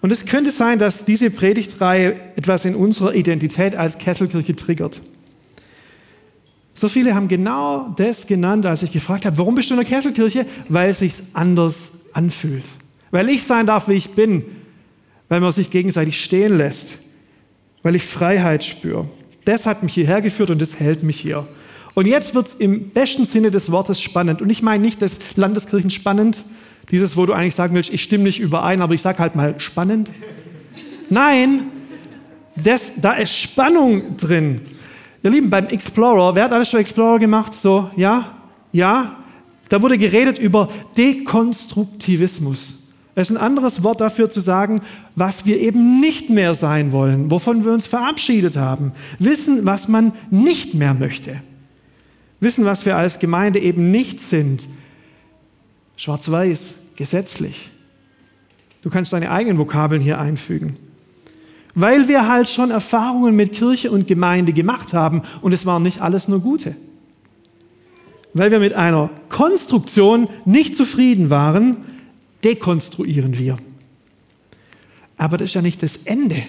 Und 0.00 0.10
es 0.10 0.26
könnte 0.26 0.50
sein, 0.50 0.78
dass 0.78 1.04
diese 1.04 1.30
Predigtreihe 1.30 2.16
etwas 2.36 2.64
in 2.64 2.74
unserer 2.74 3.14
Identität 3.14 3.76
als 3.76 3.98
Kesselkirche 3.98 4.54
triggert. 4.56 5.00
So 6.74 6.88
viele 6.88 7.14
haben 7.14 7.28
genau 7.28 7.94
das 7.96 8.26
genannt, 8.26 8.66
als 8.66 8.82
ich 8.82 8.90
gefragt 8.90 9.24
habe, 9.24 9.38
warum 9.38 9.54
bist 9.54 9.70
du 9.70 9.74
in 9.74 9.80
der 9.80 9.88
Kesselkirche? 9.88 10.46
Weil 10.68 10.90
es 10.90 10.98
sich 10.98 11.14
anders 11.34 11.92
anfühlt. 12.12 12.64
Weil 13.10 13.28
ich 13.28 13.44
sein 13.44 13.66
darf, 13.66 13.88
wie 13.88 13.94
ich 13.94 14.10
bin. 14.10 14.44
Weil 15.28 15.40
man 15.40 15.52
sich 15.52 15.70
gegenseitig 15.70 16.22
stehen 16.22 16.56
lässt. 16.56 16.98
Weil 17.82 17.94
ich 17.94 18.04
Freiheit 18.04 18.64
spüre. 18.64 19.08
Das 19.44 19.66
hat 19.66 19.82
mich 19.82 19.94
hierher 19.94 20.20
geführt 20.20 20.50
und 20.50 20.60
das 20.60 20.78
hält 20.78 21.02
mich 21.02 21.18
hier. 21.18 21.46
Und 21.94 22.06
jetzt 22.06 22.34
wird 22.34 22.46
es 22.46 22.54
im 22.54 22.90
besten 22.90 23.24
Sinne 23.24 23.50
des 23.50 23.70
Wortes 23.70 24.00
spannend. 24.00 24.40
Und 24.40 24.50
ich 24.50 24.62
meine 24.62 24.82
nicht 24.82 25.02
das 25.02 25.18
Landeskirchen 25.36 25.90
spannend, 25.90 26.44
dieses, 26.90 27.16
wo 27.16 27.26
du 27.26 27.32
eigentlich 27.32 27.54
sagen 27.54 27.74
willst, 27.74 27.92
ich 27.92 28.02
stimme 28.02 28.24
nicht 28.24 28.40
überein, 28.40 28.80
aber 28.80 28.94
ich 28.94 29.02
sage 29.02 29.18
halt 29.18 29.34
mal 29.34 29.58
spannend. 29.60 30.10
Nein, 31.10 31.64
das, 32.56 32.92
da 32.96 33.12
ist 33.12 33.36
Spannung 33.36 34.16
drin. 34.16 34.60
Ihr 35.22 35.30
Lieben, 35.30 35.50
beim 35.50 35.66
Explorer, 35.68 36.34
wer 36.34 36.44
hat 36.44 36.52
alles 36.52 36.70
schon 36.70 36.80
Explorer 36.80 37.18
gemacht? 37.18 37.54
So, 37.54 37.90
ja? 37.96 38.38
Ja? 38.72 39.16
Da 39.68 39.80
wurde 39.82 39.96
geredet 39.96 40.38
über 40.38 40.68
Dekonstruktivismus. 40.96 42.81
Es 43.14 43.28
ist 43.28 43.36
ein 43.36 43.42
anderes 43.42 43.82
Wort 43.82 44.00
dafür 44.00 44.30
zu 44.30 44.40
sagen, 44.40 44.80
was 45.16 45.44
wir 45.44 45.60
eben 45.60 46.00
nicht 46.00 46.30
mehr 46.30 46.54
sein 46.54 46.92
wollen, 46.92 47.30
wovon 47.30 47.64
wir 47.64 47.72
uns 47.72 47.86
verabschiedet 47.86 48.56
haben. 48.56 48.92
Wissen, 49.18 49.66
was 49.66 49.86
man 49.86 50.12
nicht 50.30 50.74
mehr 50.74 50.94
möchte. 50.94 51.42
Wissen, 52.40 52.64
was 52.64 52.86
wir 52.86 52.96
als 52.96 53.18
Gemeinde 53.18 53.60
eben 53.60 53.90
nicht 53.90 54.18
sind. 54.18 54.66
Schwarz-Weiß, 55.96 56.76
gesetzlich. 56.96 57.70
Du 58.82 58.90
kannst 58.90 59.12
deine 59.12 59.30
eigenen 59.30 59.58
Vokabeln 59.58 60.00
hier 60.00 60.18
einfügen. 60.18 60.76
Weil 61.74 62.08
wir 62.08 62.28
halt 62.28 62.48
schon 62.48 62.70
Erfahrungen 62.70 63.36
mit 63.36 63.52
Kirche 63.52 63.90
und 63.90 64.06
Gemeinde 64.06 64.52
gemacht 64.52 64.92
haben 64.92 65.22
und 65.40 65.52
es 65.52 65.66
waren 65.66 65.82
nicht 65.82 66.00
alles 66.00 66.28
nur 66.28 66.40
gute. 66.40 66.74
Weil 68.34 68.50
wir 68.50 68.58
mit 68.58 68.72
einer 68.72 69.10
Konstruktion 69.28 70.28
nicht 70.44 70.74
zufrieden 70.74 71.30
waren, 71.30 71.76
dekonstruieren 72.44 73.38
wir. 73.38 73.56
Aber 75.16 75.38
das 75.38 75.50
ist 75.50 75.54
ja 75.54 75.62
nicht 75.62 75.82
das 75.82 75.98
Ende, 76.04 76.42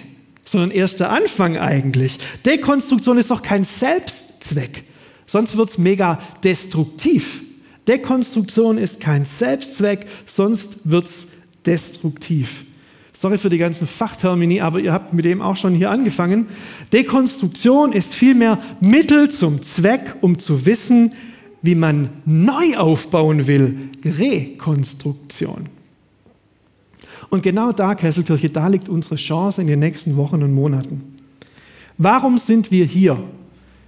sondern 0.44 0.70
erst 0.70 1.00
der 1.00 1.10
Anfang 1.10 1.56
eigentlich. 1.56 2.18
Dekonstruktion 2.44 3.18
ist 3.18 3.30
doch 3.30 3.42
kein 3.42 3.64
Selbstzweck, 3.64 4.84
sonst 5.26 5.56
wird 5.56 5.68
es 5.68 5.78
mega 5.78 6.18
destruktiv. 6.42 7.42
Dekonstruktion 7.86 8.78
ist 8.78 9.00
kein 9.00 9.24
Selbstzweck, 9.24 10.06
sonst 10.26 10.78
wird 10.84 11.04
es 11.04 11.28
destruktiv. 11.66 12.64
Sorry 13.12 13.38
für 13.38 13.48
die 13.48 13.58
ganzen 13.58 13.86
Fachtermini, 13.86 14.60
aber 14.60 14.80
ihr 14.80 14.92
habt 14.92 15.12
mit 15.12 15.24
dem 15.24 15.40
auch 15.40 15.56
schon 15.56 15.74
hier 15.74 15.90
angefangen. 15.90 16.48
Dekonstruktion 16.92 17.92
ist 17.92 18.12
vielmehr 18.12 18.58
Mittel 18.80 19.30
zum 19.30 19.62
Zweck, 19.62 20.16
um 20.20 20.38
zu 20.38 20.66
wissen, 20.66 21.12
wie 21.62 21.76
man 21.76 22.10
neu 22.24 22.76
aufbauen 22.76 23.46
will. 23.46 23.88
Rekonstruktion. 24.04 25.68
Und 27.30 27.42
genau 27.42 27.72
da, 27.72 27.94
Kesselkirche, 27.94 28.50
da 28.50 28.68
liegt 28.68 28.88
unsere 28.88 29.16
Chance 29.16 29.60
in 29.60 29.68
den 29.68 29.80
nächsten 29.80 30.16
Wochen 30.16 30.42
und 30.42 30.52
Monaten. 30.52 31.14
Warum 31.98 32.38
sind 32.38 32.70
wir 32.70 32.84
hier? 32.84 33.18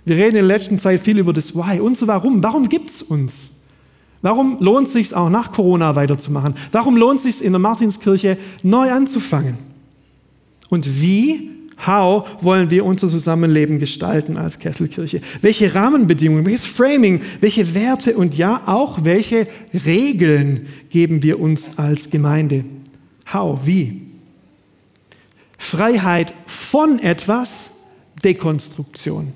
Wir 0.04 0.16
reden 0.16 0.36
in 0.36 0.46
der 0.46 0.56
letzten 0.56 0.78
Zeit 0.78 1.00
viel 1.00 1.18
über 1.18 1.32
das 1.32 1.54
Why. 1.54 1.80
Und 1.80 1.96
so 1.96 2.06
warum? 2.06 2.42
Warum 2.42 2.68
gibt 2.68 2.90
es 2.90 3.02
uns? 3.02 3.52
Warum 4.22 4.56
lohnt 4.60 4.86
es 4.86 4.92
sich 4.92 5.14
auch 5.14 5.28
nach 5.28 5.52
Corona 5.52 5.94
weiterzumachen? 5.94 6.54
Warum 6.72 6.96
lohnt 6.96 7.18
es 7.18 7.22
sich 7.24 7.44
in 7.44 7.52
der 7.52 7.58
Martinskirche 7.58 8.38
neu 8.62 8.90
anzufangen? 8.90 9.58
Und 10.68 11.00
wie, 11.00 11.50
how 11.86 12.26
wollen 12.40 12.70
wir 12.70 12.84
unser 12.84 13.08
Zusammenleben 13.08 13.78
gestalten 13.78 14.36
als 14.36 14.58
Kesselkirche? 14.58 15.20
Welche 15.42 15.74
Rahmenbedingungen, 15.74 16.44
welches 16.46 16.64
Framing, 16.64 17.20
welche 17.40 17.74
Werte 17.74 18.16
und 18.16 18.36
ja 18.36 18.62
auch 18.66 19.04
welche 19.04 19.46
Regeln 19.72 20.66
geben 20.90 21.22
wir 21.22 21.38
uns 21.38 21.78
als 21.78 22.10
Gemeinde? 22.10 22.64
How, 23.32 23.66
wie? 23.66 24.02
Freiheit 25.58 26.32
von 26.46 26.98
etwas, 27.00 27.72
Dekonstruktion. 28.22 29.32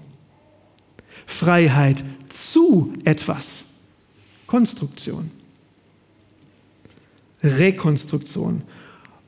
Freiheit 1.26 2.02
zu 2.28 2.92
etwas, 3.04 3.64
Konstruktion. 4.46 5.30
Rekonstruktion. 7.42 8.62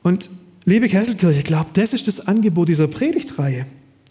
Und 0.01 0.29
liebe 0.65 0.87
Kesselkirche, 0.87 1.39
ich 1.39 1.45
glaube, 1.45 1.69
das 1.73 1.93
ist 1.93 2.07
das 2.07 2.27
Angebot 2.27 2.69
dieser 2.69 2.87
Predigtreihe. 2.87 3.65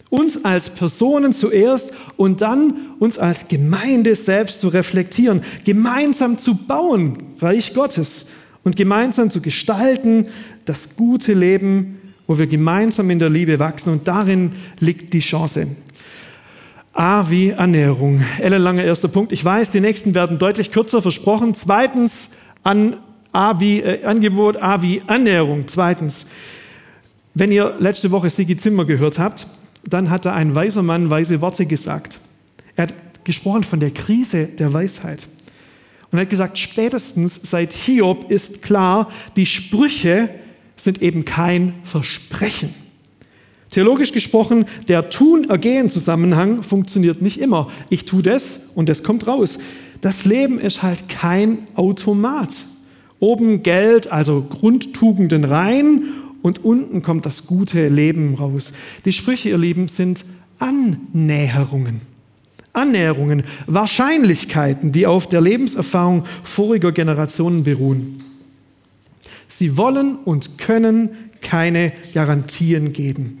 Uns 0.09 0.45
als 0.45 0.69
Personen 0.69 1.33
zuerst 1.33 1.91
und 2.17 2.41
dann 2.41 2.91
uns 2.99 3.17
als 3.17 3.47
Gemeinde 3.47 4.13
selbst 4.15 4.59
zu 4.59 4.67
reflektieren, 4.67 5.43
gemeinsam 5.65 6.37
zu 6.37 6.55
bauen, 6.55 7.17
Reich 7.39 7.73
Gottes 7.73 8.27
und 8.63 8.75
gemeinsam 8.75 9.29
zu 9.29 9.41
gestalten, 9.41 10.27
das 10.65 10.95
gute 10.95 11.33
Leben, 11.33 11.99
wo 12.27 12.37
wir 12.37 12.47
gemeinsam 12.47 13.09
in 13.09 13.19
der 13.19 13.29
Liebe 13.29 13.59
wachsen 13.59 13.91
und 13.91 14.07
darin 14.07 14.53
liegt 14.79 15.13
die 15.13 15.19
Chance. 15.19 15.67
A 16.93 17.29
wie 17.29 17.49
Ernährung. 17.49 18.23
Ellenlanger 18.39 18.83
erster 18.83 19.07
Punkt. 19.07 19.31
Ich 19.31 19.43
weiß, 19.43 19.71
die 19.71 19.79
nächsten 19.79 20.13
werden 20.13 20.37
deutlich 20.37 20.71
kürzer 20.71 21.01
versprochen. 21.01 21.55
Zweitens 21.55 22.29
an 22.61 22.97
A 23.31 23.59
wie 23.59 23.81
äh, 23.81 24.05
Angebot, 24.05 24.61
A 24.61 24.81
wie 24.83 25.01
Ernährung. 25.07 25.63
Zweitens, 25.67 26.27
wenn 27.33 27.51
ihr 27.51 27.73
letzte 27.79 28.11
Woche 28.11 28.29
Sigi 28.29 28.55
Zimmer 28.55 28.85
gehört 28.85 29.17
habt, 29.17 29.47
dann 29.83 30.11
hat 30.11 30.25
da 30.25 30.33
ein 30.33 30.53
weiser 30.53 30.83
Mann 30.83 31.09
weise 31.09 31.41
Worte 31.41 31.65
gesagt. 31.65 32.19
Er 32.75 32.83
hat 32.83 32.93
gesprochen 33.23 33.63
von 33.63 33.79
der 33.79 33.91
Krise 33.91 34.45
der 34.45 34.71
Weisheit. 34.71 35.27
Und 36.13 36.19
er 36.19 36.21
hat 36.25 36.29
gesagt, 36.29 36.59
spätestens 36.59 37.41
seit 37.43 37.73
Hiob 37.73 38.29
ist 38.29 38.61
klar, 38.61 39.09
die 39.35 39.47
Sprüche 39.47 40.29
sind 40.75 41.01
eben 41.01 41.25
kein 41.25 41.73
Versprechen. 41.83 42.69
Theologisch 43.71 44.11
gesprochen, 44.11 44.65
der 44.87 45.09
Tun-Ergehen-Zusammenhang 45.09 46.61
funktioniert 46.61 47.23
nicht 47.23 47.39
immer. 47.39 47.71
Ich 47.89 48.05
tue 48.05 48.21
das 48.21 48.59
und 48.75 48.89
das 48.89 49.01
kommt 49.01 49.25
raus. 49.25 49.57
Das 50.01 50.23
Leben 50.23 50.59
ist 50.59 50.83
halt 50.83 51.09
kein 51.09 51.65
Automat. 51.73 52.67
Oben 53.19 53.63
Geld, 53.63 54.11
also 54.11 54.45
Grundtugenden 54.47 55.43
rein 55.45 56.03
und 56.43 56.63
unten 56.63 57.01
kommt 57.01 57.25
das 57.25 57.47
gute 57.47 57.87
Leben 57.87 58.35
raus. 58.35 58.73
Die 59.05 59.13
Sprüche, 59.13 59.49
ihr 59.49 59.57
Lieben, 59.57 59.87
sind 59.87 60.25
Annäherungen. 60.59 62.12
Annäherungen, 62.73 63.43
Wahrscheinlichkeiten, 63.67 64.91
die 64.91 65.07
auf 65.07 65.27
der 65.27 65.41
Lebenserfahrung 65.41 66.25
voriger 66.43 66.91
Generationen 66.91 67.63
beruhen. 67.63 68.23
Sie 69.47 69.77
wollen 69.77 70.15
und 70.15 70.57
können 70.57 71.09
keine 71.41 71.93
Garantien 72.13 72.93
geben. 72.93 73.39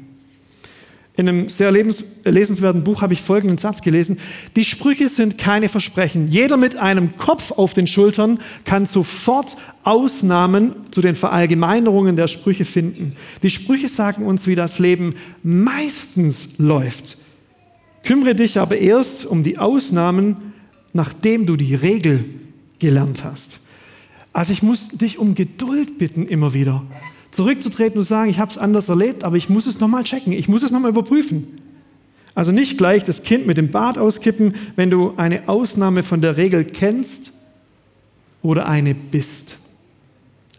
In 1.15 1.29
einem 1.29 1.49
sehr 1.49 1.71
lesenswerten 1.71 2.83
Buch 2.83 3.03
habe 3.03 3.13
ich 3.13 3.21
folgenden 3.21 3.59
Satz 3.59 3.81
gelesen. 3.81 4.17
Die 4.55 4.65
Sprüche 4.65 5.09
sind 5.09 5.37
keine 5.37 5.69
Versprechen. 5.69 6.27
Jeder 6.27 6.57
mit 6.57 6.77
einem 6.79 7.15
Kopf 7.17 7.51
auf 7.51 7.75
den 7.75 7.85
Schultern 7.85 8.39
kann 8.65 8.87
sofort 8.87 9.55
Ausnahmen 9.83 10.71
zu 10.89 11.01
den 11.01 11.15
Verallgemeinerungen 11.15 12.15
der 12.15 12.27
Sprüche 12.27 12.65
finden. 12.65 13.13
Die 13.43 13.51
Sprüche 13.51 13.89
sagen 13.89 14.25
uns, 14.25 14.47
wie 14.47 14.55
das 14.55 14.79
Leben 14.79 15.13
meistens 15.43 16.57
läuft. 16.57 17.17
Kümmere 18.03 18.35
dich 18.35 18.59
aber 18.59 18.77
erst 18.77 19.25
um 19.25 19.43
die 19.43 19.57
Ausnahmen, 19.57 20.53
nachdem 20.93 21.45
du 21.45 21.55
die 21.55 21.73
Regel 21.73 22.25
gelernt 22.79 23.23
hast. 23.23 23.61
Also 24.33 24.51
ich 24.51 24.63
muss 24.63 24.89
dich 24.89 25.19
um 25.19 25.35
Geduld 25.35 25.97
bitten 25.97 26.27
immer 26.27 26.53
wieder 26.53 26.83
zurückzutreten 27.31 27.97
und 27.97 28.03
sagen, 28.03 28.29
ich 28.29 28.39
habe 28.39 28.51
es 28.51 28.57
anders 28.57 28.89
erlebt, 28.89 29.23
aber 29.23 29.37
ich 29.37 29.49
muss 29.49 29.65
es 29.65 29.79
nochmal 29.79 30.03
checken, 30.03 30.33
ich 30.33 30.47
muss 30.47 30.63
es 30.63 30.71
nochmal 30.71 30.91
überprüfen. 30.91 31.47
Also 32.35 32.51
nicht 32.51 32.77
gleich 32.77 33.03
das 33.03 33.23
Kind 33.23 33.45
mit 33.45 33.57
dem 33.57 33.71
Bart 33.71 33.97
auskippen, 33.97 34.55
wenn 34.75 34.89
du 34.89 35.13
eine 35.17 35.47
Ausnahme 35.47 36.03
von 36.03 36.21
der 36.21 36.37
Regel 36.37 36.63
kennst 36.63 37.33
oder 38.41 38.67
eine 38.67 38.95
bist. 38.95 39.59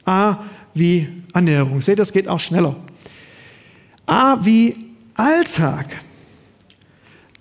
A 0.04 0.38
wie 0.72 1.08
Ernährung. 1.32 1.82
Seht, 1.82 1.98
das 1.98 2.12
geht 2.12 2.28
auch 2.28 2.40
schneller. 2.40 2.76
A 4.06 4.44
wie 4.44 4.74
Alltag. 5.14 5.86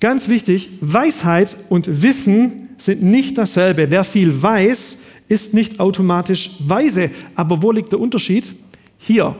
Ganz 0.03 0.27
wichtig, 0.27 0.69
Weisheit 0.81 1.55
und 1.69 2.01
Wissen 2.01 2.67
sind 2.77 3.03
nicht 3.03 3.37
dasselbe. 3.37 3.89
Wer 3.89 4.03
viel 4.03 4.43
weiß, 4.43 4.97
ist 5.29 5.53
nicht 5.53 5.79
automatisch 5.79 6.57
weise. 6.59 7.09
Aber 7.35 7.63
wo 7.63 7.71
liegt 7.71 7.93
der 7.93 8.01
Unterschied? 8.01 8.53
Hier. 8.97 9.37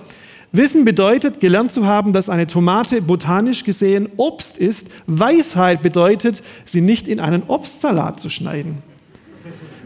Wissen 0.53 0.85
bedeutet, 0.85 1.41
gelernt 1.41 1.73
zu 1.73 1.85
haben, 1.85 2.13
dass 2.13 2.29
eine 2.29 2.47
Tomate 2.47 3.01
botanisch 3.01 3.65
gesehen 3.65 4.07
Obst 4.15 4.57
ist. 4.57 4.87
Weisheit 5.05 5.81
bedeutet, 5.81 6.41
sie 6.63 6.79
nicht 6.79 7.09
in 7.09 7.19
einen 7.19 7.43
Obstsalat 7.43 8.21
zu 8.21 8.29
schneiden. 8.29 8.77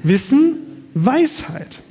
Wissen, 0.03 0.57
Weisheit. 0.93 1.81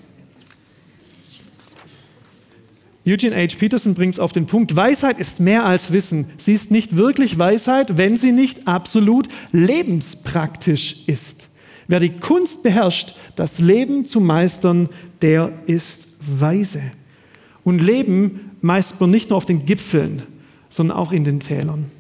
Eugene 3.07 3.37
H. 3.37 3.57
Peterson 3.59 3.95
bringt 3.95 4.15
es 4.15 4.21
auf 4.21 4.33
den 4.33 4.47
Punkt, 4.47 4.75
Weisheit 4.75 5.21
ist 5.21 5.39
mehr 5.39 5.65
als 5.65 5.93
Wissen. 5.93 6.27
Sie 6.39 6.53
ist 6.53 6.73
nicht 6.73 6.97
wirklich 6.97 7.39
Weisheit, 7.39 7.99
wenn 7.99 8.17
sie 8.17 8.33
nicht 8.33 8.67
absolut 8.67 9.29
lebenspraktisch 9.53 11.05
ist. 11.07 11.49
Wer 11.87 12.01
die 12.01 12.11
Kunst 12.11 12.65
beherrscht, 12.65 13.15
das 13.37 13.61
Leben 13.61 14.07
zu 14.07 14.21
meistern, 14.21 14.89
der 15.23 15.53
ist 15.67 16.09
weise. 16.21 16.83
Und 17.63 17.81
Leben 17.81 18.51
meist 18.61 19.01
man 19.01 19.11
nicht 19.11 19.31
nur 19.31 19.37
auf 19.37 19.45
den 19.45 19.65
Gipfeln, 19.65 20.23
sondern 20.69 20.97
auch 20.97 21.13
in 21.13 21.23
den 21.23 21.39
Tälern. 21.39 21.93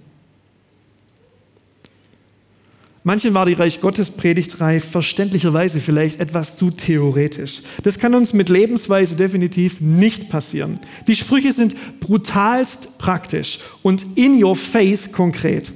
Manchen 3.07 3.35
war 3.35 3.47
die 3.47 3.53
Reich 3.53 3.81
Gottes 3.81 4.11
Predigtreihe 4.11 4.81
verständlicherweise 4.81 5.79
vielleicht 5.79 6.19
etwas 6.19 6.57
zu 6.57 6.73
theoretisch. 6.73 7.63
Das 7.85 8.01
kann 8.01 8.17
uns 8.17 8.33
mit 8.33 8.49
Lebensweise 8.49 9.15
definitiv 9.15 9.81
nicht 9.81 10.29
passieren. 10.29 10.81
Die 11.07 11.15
Sprüche 11.15 11.53
sind 11.53 11.77
brutalst 12.01 12.99
praktisch 12.99 13.61
und 13.85 14.05
in 14.17 14.43
your 14.43 14.57
face 14.57 15.13
konkret. 15.13 15.73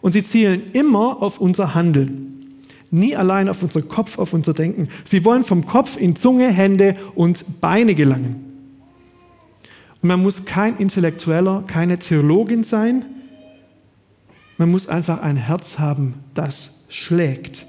Und 0.00 0.12
sie 0.12 0.24
zielen 0.24 0.62
immer 0.72 1.22
auf 1.22 1.38
unser 1.38 1.74
Handeln. 1.74 2.56
Nie 2.90 3.14
allein 3.14 3.50
auf 3.50 3.62
unser 3.62 3.82
Kopf, 3.82 4.18
auf 4.18 4.32
unser 4.32 4.54
Denken. 4.54 4.88
Sie 5.04 5.26
wollen 5.26 5.44
vom 5.44 5.66
Kopf 5.66 5.98
in 5.98 6.16
Zunge, 6.16 6.50
Hände 6.50 6.96
und 7.14 7.60
Beine 7.60 7.94
gelangen. 7.94 8.36
Und 10.00 10.08
man 10.08 10.22
muss 10.22 10.46
kein 10.46 10.78
Intellektueller, 10.78 11.64
keine 11.66 11.98
Theologin 11.98 12.64
sein. 12.64 13.04
Man 14.58 14.70
muss 14.70 14.88
einfach 14.88 15.22
ein 15.22 15.36
Herz 15.36 15.78
haben, 15.78 16.14
das 16.34 16.84
schlägt. 16.88 17.66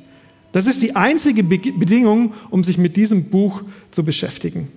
Das 0.51 0.65
ist 0.65 0.81
die 0.81 0.95
einzige 0.95 1.43
Bedingung, 1.43 2.33
um 2.49 2.63
sich 2.63 2.79
mit 2.79 2.97
diesem 2.97 3.25
Buch 3.29 3.61
zu 3.91 4.03
beschäftigen. 4.03 4.67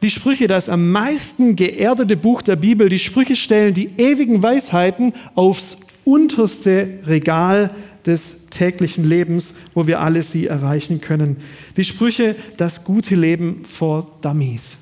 Die 0.00 0.10
Sprüche, 0.10 0.48
das 0.48 0.68
am 0.68 0.90
meisten 0.90 1.54
geerdete 1.54 2.16
Buch 2.16 2.42
der 2.42 2.56
Bibel, 2.56 2.88
die 2.88 2.98
Sprüche 2.98 3.36
stellen 3.36 3.74
die 3.74 3.90
ewigen 3.98 4.42
Weisheiten 4.42 5.12
aufs 5.34 5.76
unterste 6.04 6.98
Regal 7.06 7.70
des 8.04 8.48
täglichen 8.50 9.04
Lebens, 9.04 9.54
wo 9.74 9.86
wir 9.86 10.00
alle 10.00 10.22
sie 10.22 10.46
erreichen 10.48 11.00
können. 11.00 11.36
Die 11.76 11.84
Sprüche, 11.84 12.34
das 12.56 12.82
gute 12.82 13.14
Leben 13.14 13.64
vor 13.64 14.18
Dummies. 14.22 14.78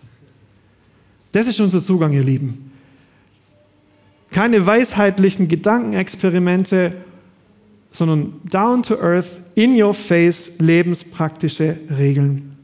Das 1.33 1.47
ist 1.47 1.61
unser 1.61 1.83
Zugang, 1.83 2.13
ihr 2.13 2.25
Lieben. 2.25 2.70
Keine 4.31 4.67
weisheitlichen 4.67 5.49
Gedankenexperimente, 5.49 6.95
sondern 7.93 8.41
down 8.49 8.83
to 8.83 8.95
earth, 8.95 9.41
in 9.55 9.81
your 9.81 9.93
face, 9.93 10.53
lebenspraktische 10.59 11.77
Regeln. 11.91 12.57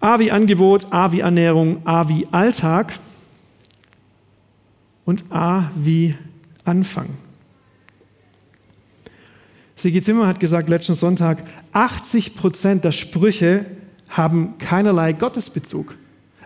A 0.00 0.18
wie 0.18 0.30
Angebot, 0.30 0.92
A 0.92 1.12
wie 1.12 1.20
Ernährung, 1.20 1.86
A 1.86 2.08
wie 2.08 2.26
Alltag 2.30 2.98
und 5.04 5.24
A 5.30 5.70
wie 5.76 6.14
Anfang. 6.64 7.10
Sigi 9.74 10.00
Zimmer 10.00 10.26
hat 10.26 10.40
gesagt 10.40 10.68
letzten 10.68 10.94
Sonntag, 10.94 11.42
80 11.72 12.34
Prozent 12.34 12.84
der 12.84 12.92
Sprüche 12.92 13.66
haben 14.08 14.58
keinerlei 14.58 15.12
Gottesbezug. 15.12 15.96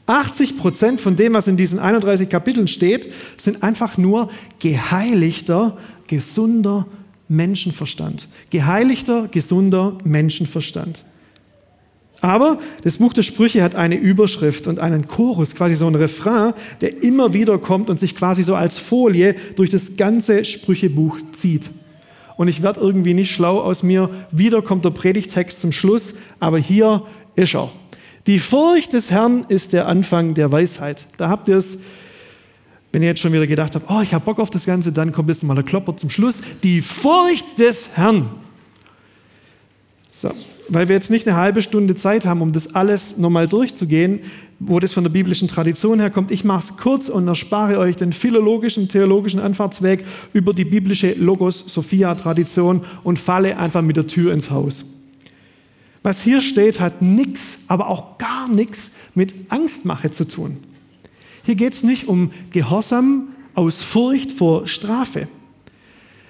80 0.06 0.58
Prozent 0.58 1.00
von 1.00 1.16
dem, 1.16 1.34
was 1.34 1.48
in 1.48 1.56
diesen 1.56 1.78
31 1.78 2.28
Kapiteln 2.28 2.68
steht, 2.68 3.12
sind 3.36 3.62
einfach 3.62 3.98
nur 3.98 4.30
geheiligter, 4.58 5.76
gesunder 6.06 6.86
Menschenverstand. 7.28 8.28
Geheiligter, 8.50 9.28
gesunder 9.28 9.96
Menschenverstand. 10.04 11.04
Aber 12.20 12.58
das 12.84 12.98
Buch 12.98 13.12
der 13.12 13.22
Sprüche 13.22 13.64
hat 13.64 13.74
eine 13.74 13.96
Überschrift 13.96 14.68
und 14.68 14.78
einen 14.78 15.08
Chorus, 15.08 15.56
quasi 15.56 15.74
so 15.74 15.88
ein 15.88 15.96
Refrain, 15.96 16.54
der 16.80 17.02
immer 17.02 17.34
wieder 17.34 17.58
kommt 17.58 17.90
und 17.90 17.98
sich 17.98 18.14
quasi 18.14 18.44
so 18.44 18.54
als 18.54 18.78
Folie 18.78 19.34
durch 19.56 19.70
das 19.70 19.96
ganze 19.96 20.44
Sprüchebuch 20.44 21.18
zieht. 21.32 21.70
Und 22.36 22.48
ich 22.48 22.62
werde 22.62 22.80
irgendwie 22.80 23.14
nicht 23.14 23.32
schlau 23.32 23.60
aus 23.60 23.82
mir. 23.82 24.08
Wieder 24.30 24.62
kommt 24.62 24.84
der 24.84 24.90
Predigtext 24.90 25.60
zum 25.60 25.72
Schluss, 25.72 26.14
aber 26.38 26.58
hier 26.58 27.02
ist 27.34 27.54
er. 27.54 27.72
Die 28.26 28.38
Furcht 28.38 28.92
des 28.92 29.10
Herrn 29.10 29.44
ist 29.48 29.72
der 29.72 29.88
Anfang 29.88 30.34
der 30.34 30.52
Weisheit. 30.52 31.08
Da 31.16 31.28
habt 31.28 31.48
ihr 31.48 31.56
es, 31.56 31.78
wenn 32.92 33.02
ihr 33.02 33.08
jetzt 33.08 33.20
schon 33.20 33.32
wieder 33.32 33.48
gedacht 33.48 33.74
habt, 33.74 33.90
oh, 33.90 34.00
ich 34.00 34.14
habe 34.14 34.24
Bock 34.24 34.38
auf 34.38 34.50
das 34.50 34.64
Ganze, 34.64 34.92
dann 34.92 35.12
kommt 35.12 35.28
jetzt 35.28 35.42
mal 35.42 35.54
der 35.54 35.64
Klopper 35.64 35.96
zum 35.96 36.08
Schluss. 36.08 36.40
Die 36.62 36.82
Furcht 36.82 37.58
des 37.58 37.90
Herrn. 37.96 38.28
So, 40.12 40.30
weil 40.68 40.88
wir 40.88 40.94
jetzt 40.94 41.10
nicht 41.10 41.26
eine 41.26 41.36
halbe 41.36 41.62
Stunde 41.62 41.96
Zeit 41.96 42.24
haben, 42.24 42.42
um 42.42 42.52
das 42.52 42.76
alles 42.76 43.16
nochmal 43.16 43.48
durchzugehen, 43.48 44.20
wo 44.60 44.78
das 44.78 44.92
von 44.92 45.02
der 45.02 45.10
biblischen 45.10 45.48
Tradition 45.48 45.98
herkommt. 45.98 46.30
Ich 46.30 46.44
mache 46.44 46.62
es 46.62 46.76
kurz 46.76 47.08
und 47.08 47.26
erspare 47.26 47.78
euch 47.78 47.96
den 47.96 48.12
philologischen, 48.12 48.86
theologischen 48.88 49.40
Anfahrtsweg 49.40 50.04
über 50.32 50.52
die 50.52 50.64
biblische 50.64 51.12
Logos-Sophia-Tradition 51.14 52.84
und 53.02 53.18
falle 53.18 53.56
einfach 53.56 53.82
mit 53.82 53.96
der 53.96 54.06
Tür 54.06 54.32
ins 54.32 54.50
Haus. 54.52 54.84
Was 56.02 56.20
hier 56.22 56.40
steht, 56.40 56.80
hat 56.80 57.00
nichts, 57.00 57.58
aber 57.68 57.88
auch 57.88 58.18
gar 58.18 58.48
nichts 58.48 58.92
mit 59.14 59.50
Angstmache 59.50 60.10
zu 60.10 60.26
tun. 60.26 60.58
Hier 61.44 61.54
geht 61.54 61.74
es 61.74 61.82
nicht 61.82 62.08
um 62.08 62.32
Gehorsam 62.50 63.28
aus 63.54 63.82
Furcht 63.82 64.32
vor 64.32 64.66
Strafe. 64.66 65.28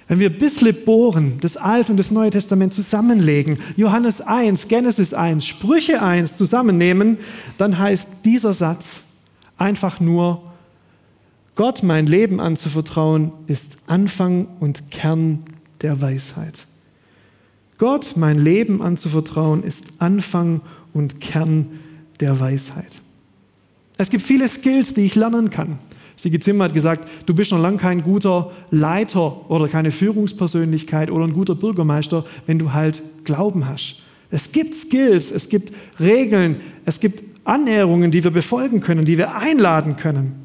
Wenn 0.07 0.19
wir 0.19 0.37
bisschen 0.37 0.75
bohren, 0.85 1.37
das 1.39 1.57
Alte 1.57 1.91
und 1.91 1.97
das 1.97 2.11
Neue 2.11 2.29
Testament 2.29 2.73
zusammenlegen, 2.73 3.57
Johannes 3.77 4.21
1, 4.21 4.67
Genesis 4.67 5.13
1, 5.13 5.45
Sprüche 5.45 6.01
1 6.01 6.37
zusammennehmen, 6.37 7.17
dann 7.57 7.77
heißt 7.79 8.09
dieser 8.25 8.53
Satz 8.53 9.03
einfach 9.57 9.99
nur, 9.99 10.43
Gott 11.55 11.83
mein 11.83 12.07
Leben 12.07 12.39
anzuvertrauen, 12.39 13.31
ist 13.47 13.77
Anfang 13.87 14.47
und 14.59 14.91
Kern 14.91 15.39
der 15.81 16.01
Weisheit. 16.01 16.67
Gott 17.83 18.13
mein 18.15 18.37
Leben 18.37 18.81
anzuvertrauen, 18.81 19.61
ist 19.61 19.95
Anfang 19.99 20.61
und 20.93 21.19
Kern 21.19 21.65
der 22.21 22.39
Weisheit. 22.39 23.01
Es 23.97 24.09
gibt 24.09 24.23
viele 24.23 24.47
Skills, 24.47 24.93
die 24.93 25.01
ich 25.01 25.15
lernen 25.15 25.49
kann. 25.49 25.79
Sigi 26.15 26.39
Zimmer 26.39 26.63
hat 26.63 26.73
gesagt, 26.73 27.09
du 27.25 27.35
bist 27.35 27.51
noch 27.51 27.59
lange 27.59 27.75
kein 27.75 28.01
guter 28.01 28.53
Leiter 28.71 29.51
oder 29.51 29.67
keine 29.67 29.91
Führungspersönlichkeit 29.91 31.11
oder 31.11 31.25
ein 31.25 31.33
guter 31.33 31.55
Bürgermeister, 31.55 32.23
wenn 32.45 32.57
du 32.57 32.71
halt 32.71 33.03
Glauben 33.25 33.67
hast. 33.67 33.97
Es 34.31 34.53
gibt 34.53 34.75
Skills, 34.75 35.29
es 35.29 35.49
gibt 35.49 35.73
Regeln, 35.99 36.61
es 36.85 37.01
gibt 37.01 37.21
Annäherungen, 37.43 38.11
die 38.11 38.23
wir 38.23 38.31
befolgen 38.31 38.79
können, 38.79 39.03
die 39.03 39.17
wir 39.17 39.35
einladen 39.35 39.97
können. 39.97 40.35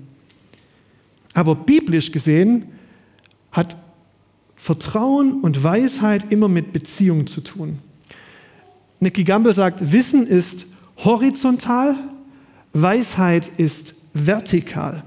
Aber 1.35 1.55
biblisch 1.55 2.11
gesehen 2.11 2.65
hat 3.53 3.77
Vertrauen 4.59 5.41
und 5.41 5.63
Weisheit 5.63 6.31
immer 6.31 6.49
mit 6.49 6.73
Beziehung 6.73 7.29
zu 7.29 7.41
tun. 7.41 7.79
Nicky 8.99 9.23
Gamble 9.23 9.53
sagt, 9.53 9.93
Wissen 9.93 10.27
ist 10.27 10.67
horizontal, 10.99 11.95
Weisheit 12.73 13.51
ist 13.57 13.95
vertikal. 14.13 15.05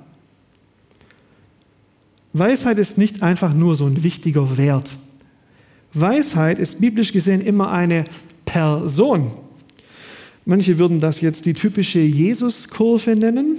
Weisheit 2.32 2.80
ist 2.80 2.98
nicht 2.98 3.24
einfach 3.24 3.54
nur 3.54 3.76
so 3.76 3.86
ein 3.86 4.04
wichtiger 4.04 4.58
Wert. 4.58 4.96
Weisheit 5.94 6.58
ist 6.58 6.80
biblisch 6.80 7.12
gesehen 7.12 7.42
immer 7.42 7.74
eine 7.74 8.06
Person. 8.46 9.32
Manche 10.46 10.80
würden 10.80 11.02
das 11.02 11.20
jetzt 11.20 11.46
die 11.46 11.54
typische 11.54 12.00
Jesus-Kurve 12.00 13.18
nennen, 13.18 13.58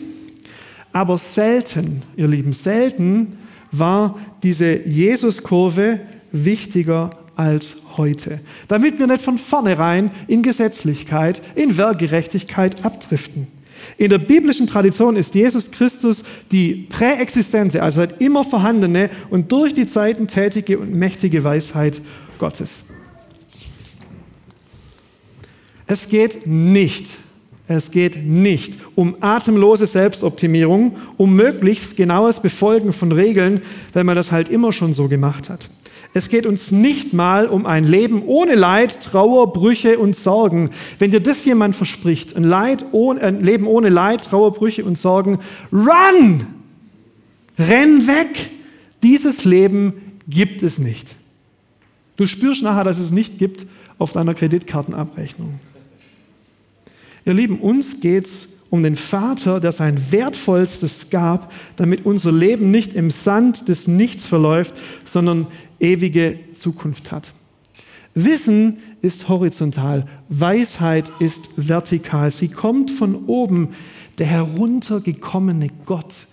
aber 0.90 1.18
selten, 1.18 2.02
ihr 2.16 2.28
Lieben, 2.28 2.54
selten 2.54 3.36
war 3.72 4.18
diese 4.42 4.86
Jesus-Kurve 4.86 6.00
wichtiger 6.30 7.10
als 7.34 7.82
heute, 7.96 8.40
damit 8.68 8.98
wir 8.98 9.06
nicht 9.06 9.22
von 9.22 9.38
vornherein 9.38 10.10
in 10.28 10.42
Gesetzlichkeit, 10.42 11.42
in 11.54 11.76
Werkgerechtigkeit 11.78 12.84
abdriften. 12.84 13.48
In 13.96 14.10
der 14.10 14.18
biblischen 14.18 14.66
Tradition 14.66 15.16
ist 15.16 15.34
Jesus 15.34 15.70
Christus 15.70 16.22
die 16.52 16.86
Präexistente, 16.88 17.82
also 17.82 18.00
seit 18.00 18.20
immer 18.20 18.44
vorhandene 18.44 19.10
und 19.30 19.50
durch 19.50 19.74
die 19.74 19.86
Zeiten 19.86 20.28
tätige 20.28 20.78
und 20.78 20.92
mächtige 20.92 21.42
Weisheit 21.42 22.00
Gottes. 22.38 22.84
Es 25.86 26.08
geht 26.08 26.46
nicht, 26.46 27.18
es 27.68 27.90
geht 27.90 28.24
nicht 28.24 28.78
um 28.96 29.16
atemlose 29.20 29.86
Selbstoptimierung, 29.86 30.96
um 31.16 31.34
möglichst 31.34 31.96
genaues 31.96 32.40
Befolgen 32.40 32.92
von 32.92 33.12
Regeln, 33.12 33.62
wenn 33.92 34.06
man 34.06 34.16
das 34.16 34.32
halt 34.32 34.48
immer 34.48 34.72
schon 34.72 34.92
so 34.92 35.08
gemacht 35.08 35.48
hat. 35.48 35.70
Es 36.14 36.28
geht 36.28 36.44
uns 36.44 36.70
nicht 36.70 37.14
mal 37.14 37.46
um 37.46 37.64
ein 37.64 37.84
Leben 37.84 38.22
ohne 38.26 38.54
Leid, 38.54 39.00
Trauer, 39.00 39.52
Brüche 39.52 39.98
und 39.98 40.14
Sorgen. 40.14 40.70
Wenn 40.98 41.10
dir 41.10 41.20
das 41.20 41.44
jemand 41.44 41.74
verspricht, 41.74 42.36
ein, 42.36 42.44
Leid 42.44 42.84
ohne, 42.92 43.22
ein 43.22 43.40
Leben 43.40 43.66
ohne 43.66 43.88
Leid, 43.88 44.24
Trauer, 44.24 44.52
Brüche 44.52 44.84
und 44.84 44.98
Sorgen, 44.98 45.38
run! 45.72 46.46
Renn 47.58 48.06
weg! 48.06 48.50
Dieses 49.02 49.44
Leben 49.44 49.94
gibt 50.28 50.62
es 50.62 50.78
nicht. 50.78 51.16
Du 52.16 52.26
spürst 52.26 52.62
nachher, 52.62 52.84
dass 52.84 52.98
es 52.98 53.10
nicht 53.10 53.38
gibt 53.38 53.66
auf 53.98 54.12
deiner 54.12 54.34
Kreditkartenabrechnung. 54.34 55.60
Ihr 57.24 57.34
Lieben, 57.34 57.60
uns 57.60 58.00
geht 58.00 58.26
es 58.26 58.48
um 58.72 58.82
den 58.82 58.96
Vater, 58.96 59.60
der 59.60 59.70
sein 59.70 59.96
Wertvollstes 60.10 61.10
gab, 61.10 61.52
damit 61.76 62.06
unser 62.06 62.32
Leben 62.32 62.70
nicht 62.70 62.94
im 62.94 63.10
Sand 63.10 63.68
des 63.68 63.86
Nichts 63.86 64.24
verläuft, 64.24 64.74
sondern 65.04 65.46
ewige 65.78 66.38
Zukunft 66.52 67.12
hat. 67.12 67.34
Wissen 68.14 68.78
ist 69.02 69.28
horizontal, 69.28 70.06
Weisheit 70.28 71.12
ist 71.18 71.50
vertikal. 71.56 72.30
Sie 72.30 72.48
kommt 72.48 72.90
von 72.90 73.26
oben, 73.26 73.70
der 74.18 74.26
heruntergekommene 74.26 75.68
Gott. 75.86 76.26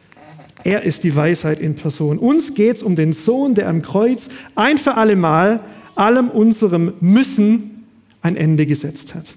Er 0.64 0.84
ist 0.84 1.04
die 1.04 1.16
Weisheit 1.16 1.60
in 1.60 1.76
Person. 1.76 2.18
Uns 2.18 2.54
geht 2.54 2.78
es 2.78 2.84
um 2.84 2.96
den 2.96 3.14
Sohn, 3.14 3.54
der 3.54 3.70
am 3.70 3.82
Kreuz 3.82 4.30
ein 4.56 4.78
für 4.78 4.96
alle 4.96 5.16
Mal 5.16 5.62
allem 5.96 6.30
unserem 6.30 6.94
Müssen 7.00 7.86
ein 8.22 8.36
Ende 8.36 8.66
gesetzt 8.66 9.14
hat 9.14 9.36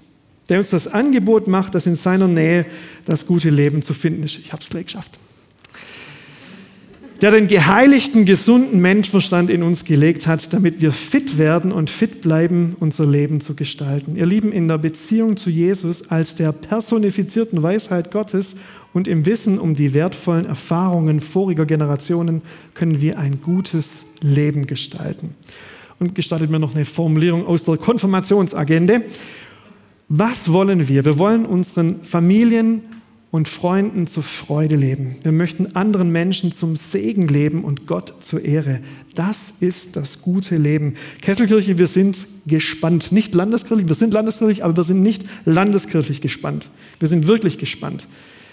der 0.49 0.59
uns 0.59 0.71
das 0.71 0.87
Angebot 0.87 1.47
macht, 1.47 1.75
dass 1.75 1.85
in 1.85 1.95
seiner 1.95 2.27
Nähe 2.27 2.65
das 3.05 3.25
gute 3.25 3.49
Leben 3.49 3.81
zu 3.81 3.93
finden 3.93 4.23
ist. 4.23 4.37
Ich 4.39 4.51
habe 4.51 4.61
es 4.61 4.69
gleich 4.69 4.85
geschafft. 4.85 5.19
Der 7.23 7.31
den 7.31 7.47
geheiligten, 7.47 8.25
gesunden 8.25 8.81
Menschenverstand 8.81 9.49
in 9.49 9.63
uns 9.63 9.85
gelegt 9.85 10.27
hat, 10.27 10.51
damit 10.51 10.81
wir 10.81 10.91
fit 10.91 11.37
werden 11.37 11.71
und 11.71 11.89
fit 11.89 12.19
bleiben, 12.19 12.75
unser 12.81 13.05
Leben 13.05 13.39
zu 13.39 13.55
gestalten. 13.55 14.17
Ihr 14.17 14.25
Lieben, 14.25 14.51
in 14.51 14.67
der 14.67 14.77
Beziehung 14.77 15.37
zu 15.37 15.49
Jesus 15.49 16.11
als 16.11 16.35
der 16.35 16.51
personifizierten 16.51 17.63
Weisheit 17.63 18.11
Gottes 18.11 18.57
und 18.91 19.07
im 19.07 19.25
Wissen 19.25 19.57
um 19.57 19.73
die 19.73 19.93
wertvollen 19.93 20.45
Erfahrungen 20.45 21.21
voriger 21.21 21.65
Generationen 21.65 22.41
können 22.73 22.99
wir 22.99 23.17
ein 23.17 23.39
gutes 23.41 24.05
Leben 24.19 24.67
gestalten. 24.67 25.33
Und 25.99 26.15
gestattet 26.15 26.49
mir 26.49 26.59
noch 26.59 26.75
eine 26.75 26.83
Formulierung 26.83 27.47
aus 27.47 27.63
der 27.63 27.77
Konfirmationsagende. 27.77 29.03
Was 30.15 30.51
wollen 30.51 30.87
wir? 30.87 31.05
Wir 31.05 31.17
wollen 31.17 31.43
unseren 31.43 32.03
Familien 32.03 32.81
und 33.31 33.47
Freunden 33.47 34.05
zur 34.05 34.21
Freude 34.21 34.75
leben. 34.75 35.15
Wir 35.23 35.31
möchten 35.31 35.75
anderen 35.75 36.11
Menschen 36.11 36.51
zum 36.51 36.75
Segen 36.75 37.27
leben 37.27 37.63
und 37.63 37.87
Gott 37.87 38.13
zur 38.19 38.45
Ehre. 38.45 38.81
Das 39.15 39.55
ist 39.59 39.95
das 39.95 40.21
gute 40.21 40.55
Leben. 40.55 40.93
Kesselkirche, 41.23 41.79
wir 41.79 41.87
sind 41.87 42.27
gespannt. 42.45 43.11
Nicht 43.11 43.33
landeskirchlich, 43.33 43.87
wir 43.87 43.95
sind 43.95 44.13
landeskirchlich, 44.13 44.63
aber 44.63 44.77
wir 44.77 44.83
sind 44.83 45.01
nicht 45.01 45.25
landeskirchlich 45.45 46.21
gespannt. 46.21 46.69
Wir 46.99 47.07
sind 47.07 47.25
wirklich 47.25 47.57
gespannt. 47.57 48.07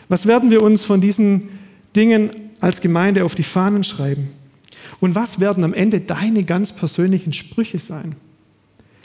Was 0.09 0.25
werden 0.25 0.51
wir 0.51 0.63
uns 0.63 0.83
von 0.87 1.03
diesen 1.03 1.51
Dingen 1.95 2.31
als 2.61 2.81
Gemeinde 2.81 3.23
auf 3.23 3.35
die 3.35 3.43
Fahnen 3.43 3.85
schreiben? 3.85 4.31
Und 4.99 5.15
was 5.15 5.41
werden 5.41 5.63
am 5.63 5.75
Ende 5.75 6.01
deine 6.01 6.43
ganz 6.43 6.73
persönlichen 6.73 7.35
Sprüche 7.35 7.79
sein? 7.79 8.15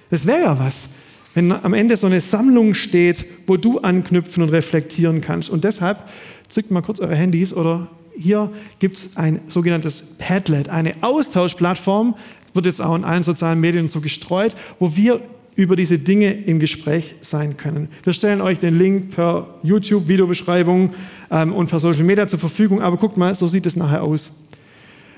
Es 0.09 0.25
wäre 0.25 0.43
ja 0.43 0.57
was, 0.57 0.87
wenn 1.35 1.51
am 1.51 1.73
Ende 1.73 1.95
so 1.95 2.07
eine 2.07 2.21
Sammlung 2.21 2.73
steht, 2.73 3.25
wo 3.45 3.57
du 3.57 3.79
anknüpfen 3.79 4.41
und 4.41 4.49
reflektieren 4.49 5.21
kannst. 5.21 5.49
Und 5.49 5.63
deshalb 5.63 6.09
zückt 6.47 6.71
mal 6.71 6.81
kurz 6.81 6.99
eure 6.99 7.15
Handys 7.15 7.53
oder 7.53 7.87
hier 8.17 8.49
gibt 8.79 8.97
es 8.97 9.17
ein 9.17 9.41
sogenanntes 9.47 10.01
Padlet, 10.17 10.69
eine 10.69 10.93
Austauschplattform, 11.01 12.15
wird 12.53 12.65
jetzt 12.65 12.81
auch 12.81 12.95
in 12.95 13.03
allen 13.03 13.23
sozialen 13.23 13.59
Medien 13.59 13.89
so 13.89 13.99
gestreut, 13.99 14.55
wo 14.79 14.95
wir 14.95 15.21
über 15.57 15.75
diese 15.75 15.99
Dinge 15.99 16.33
im 16.33 16.59
Gespräch 16.59 17.15
sein 17.21 17.57
können. 17.57 17.89
Wir 18.03 18.13
stellen 18.13 18.41
euch 18.41 18.59
den 18.59 18.77
Link 18.77 19.11
per 19.11 19.47
YouTube-Videobeschreibung 19.63 20.91
ähm, 21.31 21.53
und 21.53 21.69
per 21.69 21.79
Social 21.79 22.03
Media 22.03 22.27
zur 22.27 22.39
Verfügung, 22.39 22.81
aber 22.81 22.97
guckt 22.97 23.17
mal, 23.17 23.35
so 23.35 23.47
sieht 23.49 23.65
es 23.65 23.75
nachher 23.75 24.03
aus. 24.03 24.31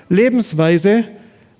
Lebensweise, 0.08 1.04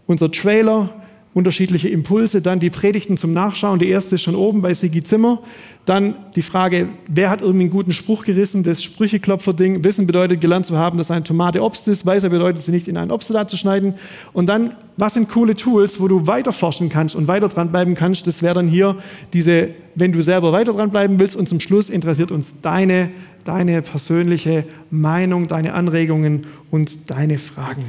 unser 0.07 0.31
Trailer, 0.31 0.91
unterschiedliche 1.35 1.89
Impulse, 1.89 2.41
dann 2.41 2.59
die 2.59 2.71
Predigten 2.71 3.17
zum 3.17 3.33
Nachschauen. 3.33 3.79
Die 3.79 3.89
erste 3.89 4.17
ist 4.17 4.23
schon 4.23 4.35
oben 4.35 4.63
bei 4.63 4.75
Sigi 4.75 5.03
Zimmer. 5.03 5.41
Dann 5.85 6.15
die 6.35 6.43
Frage, 6.43 6.89
wer 7.09 7.31
hat 7.31 7.41
irgendwie 7.41 7.65
einen 7.65 7.71
guten 7.71 7.93
Spruch 7.93 8.25
gerissen? 8.25 8.63
Das 8.63 8.83
Sprücheklopfer-Ding. 8.83 9.85
Wissen 9.85 10.07
bedeutet, 10.07 10.41
gelernt 10.41 10.67
zu 10.67 10.77
haben, 10.77 10.99
dass 10.99 11.11
eine 11.11 11.23
Tomate 11.23 11.63
Obst 11.63 11.87
ist. 11.89 12.05
Weißer 12.05 12.29
bedeutet, 12.29 12.63
sie 12.63 12.73
nicht 12.73 12.89
in 12.89 12.97
einen 12.97 13.11
Obstsalat 13.11 13.49
zu 13.49 13.57
schneiden. 13.57 13.95
Und 14.33 14.49
dann, 14.49 14.73
was 14.97 15.15
sind 15.15 15.29
coole 15.29 15.55
Tools, 15.55 16.01
wo 16.01 16.09
du 16.09 16.27
weiter 16.27 16.53
forschen 16.53 16.89
kannst 16.89 17.15
und 17.15 17.29
weiter 17.29 17.49
dranbleiben 17.49 17.95
kannst? 17.95 18.27
Das 18.27 18.43
wäre 18.43 18.55
dann 18.55 18.69
hier 18.69 18.97
diese, 19.33 19.71
wenn 19.95 20.13
du 20.13 20.23
selber 20.23 20.53
weiter 20.53 20.73
dranbleiben 20.73 21.19
willst. 21.19 21.37
Und 21.37 21.49
zum 21.49 21.61
Schluss 21.61 21.89
interessiert 21.89 22.33
uns 22.33 22.61
deine, 22.61 23.11
deine 23.45 23.81
persönliche 23.83 24.65
Meinung, 24.91 25.47
deine 25.47 25.75
Anregungen 25.75 26.47
und 26.71 27.11
deine 27.11 27.39
Fragen. 27.39 27.85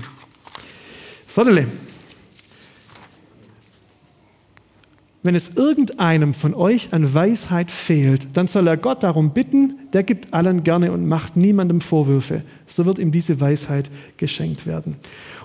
Sottele. 1.28 1.68
Wenn 5.22 5.36
es 5.36 5.58
irgendeinem 5.58 6.34
von 6.34 6.54
euch 6.54 6.94
an 6.94 7.14
Weisheit 7.14 7.72
fehlt, 7.72 8.38
dann 8.38 8.48
soll 8.48 8.68
er 8.68 8.78
Gott 8.78 9.04
darum 9.04 9.34
bitten, 9.34 9.78
der 9.92 10.04
gibt 10.04 10.34
allen 10.34 10.64
gerne 10.64 10.94
und 10.94 11.08
macht 11.08 11.36
niemandem 11.36 11.82
Vorwürfe. 11.82 12.44
So 12.68 12.86
wird 12.86 13.00
ihm 13.00 13.12
diese 13.12 13.42
Weisheit 13.42 13.90
geschenkt 14.16 14.66
werden. 14.66 14.96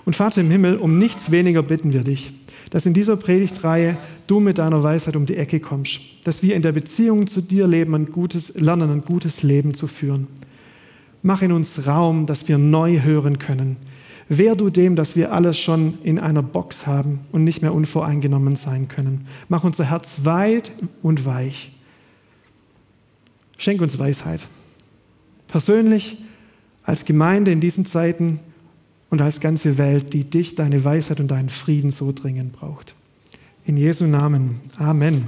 Und 0.05 0.15
Vater 0.15 0.39
im 0.39 0.49
Himmel, 0.49 0.77
um 0.77 0.97
nichts 0.97 1.29
weniger 1.29 1.61
bitten 1.61 1.91
wir 1.91 2.05
dich, 2.05 2.31
dass 2.69 2.85
in 2.85 2.93
dieser 2.93 3.17
Predigtreihe 3.17 3.97
du 4.27 4.39
mit 4.39 4.59
deiner 4.59 4.81
Weisheit 4.81 5.17
um 5.17 5.25
die 5.25 5.35
Ecke 5.35 5.59
kommst, 5.59 5.99
dass 6.23 6.41
wir 6.41 6.55
in 6.55 6.61
der 6.61 6.71
Beziehung 6.71 7.27
zu 7.27 7.41
dir 7.41 7.67
leben, 7.67 7.95
ein 7.95 8.05
gutes, 8.05 8.53
lernen, 8.53 8.89
ein 8.89 9.01
gutes 9.01 9.43
Leben 9.43 9.73
zu 9.73 9.87
führen. 9.87 10.27
Mach 11.21 11.41
in 11.41 11.51
uns 11.51 11.85
Raum, 11.85 12.27
dass 12.27 12.47
wir 12.47 12.57
neu 12.57 13.01
hören 13.01 13.39
können 13.39 13.75
Wehr 14.27 14.55
du 14.55 14.69
dem, 14.69 14.95
dass 14.95 15.15
wir 15.15 15.31
alles 15.31 15.59
schon 15.59 15.99
in 16.03 16.19
einer 16.19 16.41
Box 16.41 16.87
haben 16.87 17.19
und 17.31 17.43
nicht 17.43 17.61
mehr 17.61 17.73
unvoreingenommen 17.73 18.55
sein 18.55 18.87
können. 18.87 19.27
Mach 19.49 19.63
unser 19.63 19.89
Herz 19.89 20.21
weit 20.23 20.71
und 21.03 21.25
weich. 21.25 21.71
Schenk 23.57 23.81
uns 23.81 23.99
Weisheit. 23.99 24.47
Persönlich, 25.47 26.17
als 26.83 27.05
Gemeinde 27.05 27.51
in 27.51 27.61
diesen 27.61 27.85
Zeiten 27.85 28.39
und 29.09 29.21
als 29.21 29.39
ganze 29.39 29.77
Welt, 29.77 30.13
die 30.13 30.23
dich, 30.23 30.55
deine 30.55 30.83
Weisheit 30.83 31.19
und 31.19 31.29
deinen 31.29 31.49
Frieden 31.49 31.91
so 31.91 32.11
dringend 32.11 32.53
braucht. 32.53 32.95
In 33.65 33.77
Jesu 33.77 34.05
Namen. 34.05 34.61
Amen. 34.77 35.25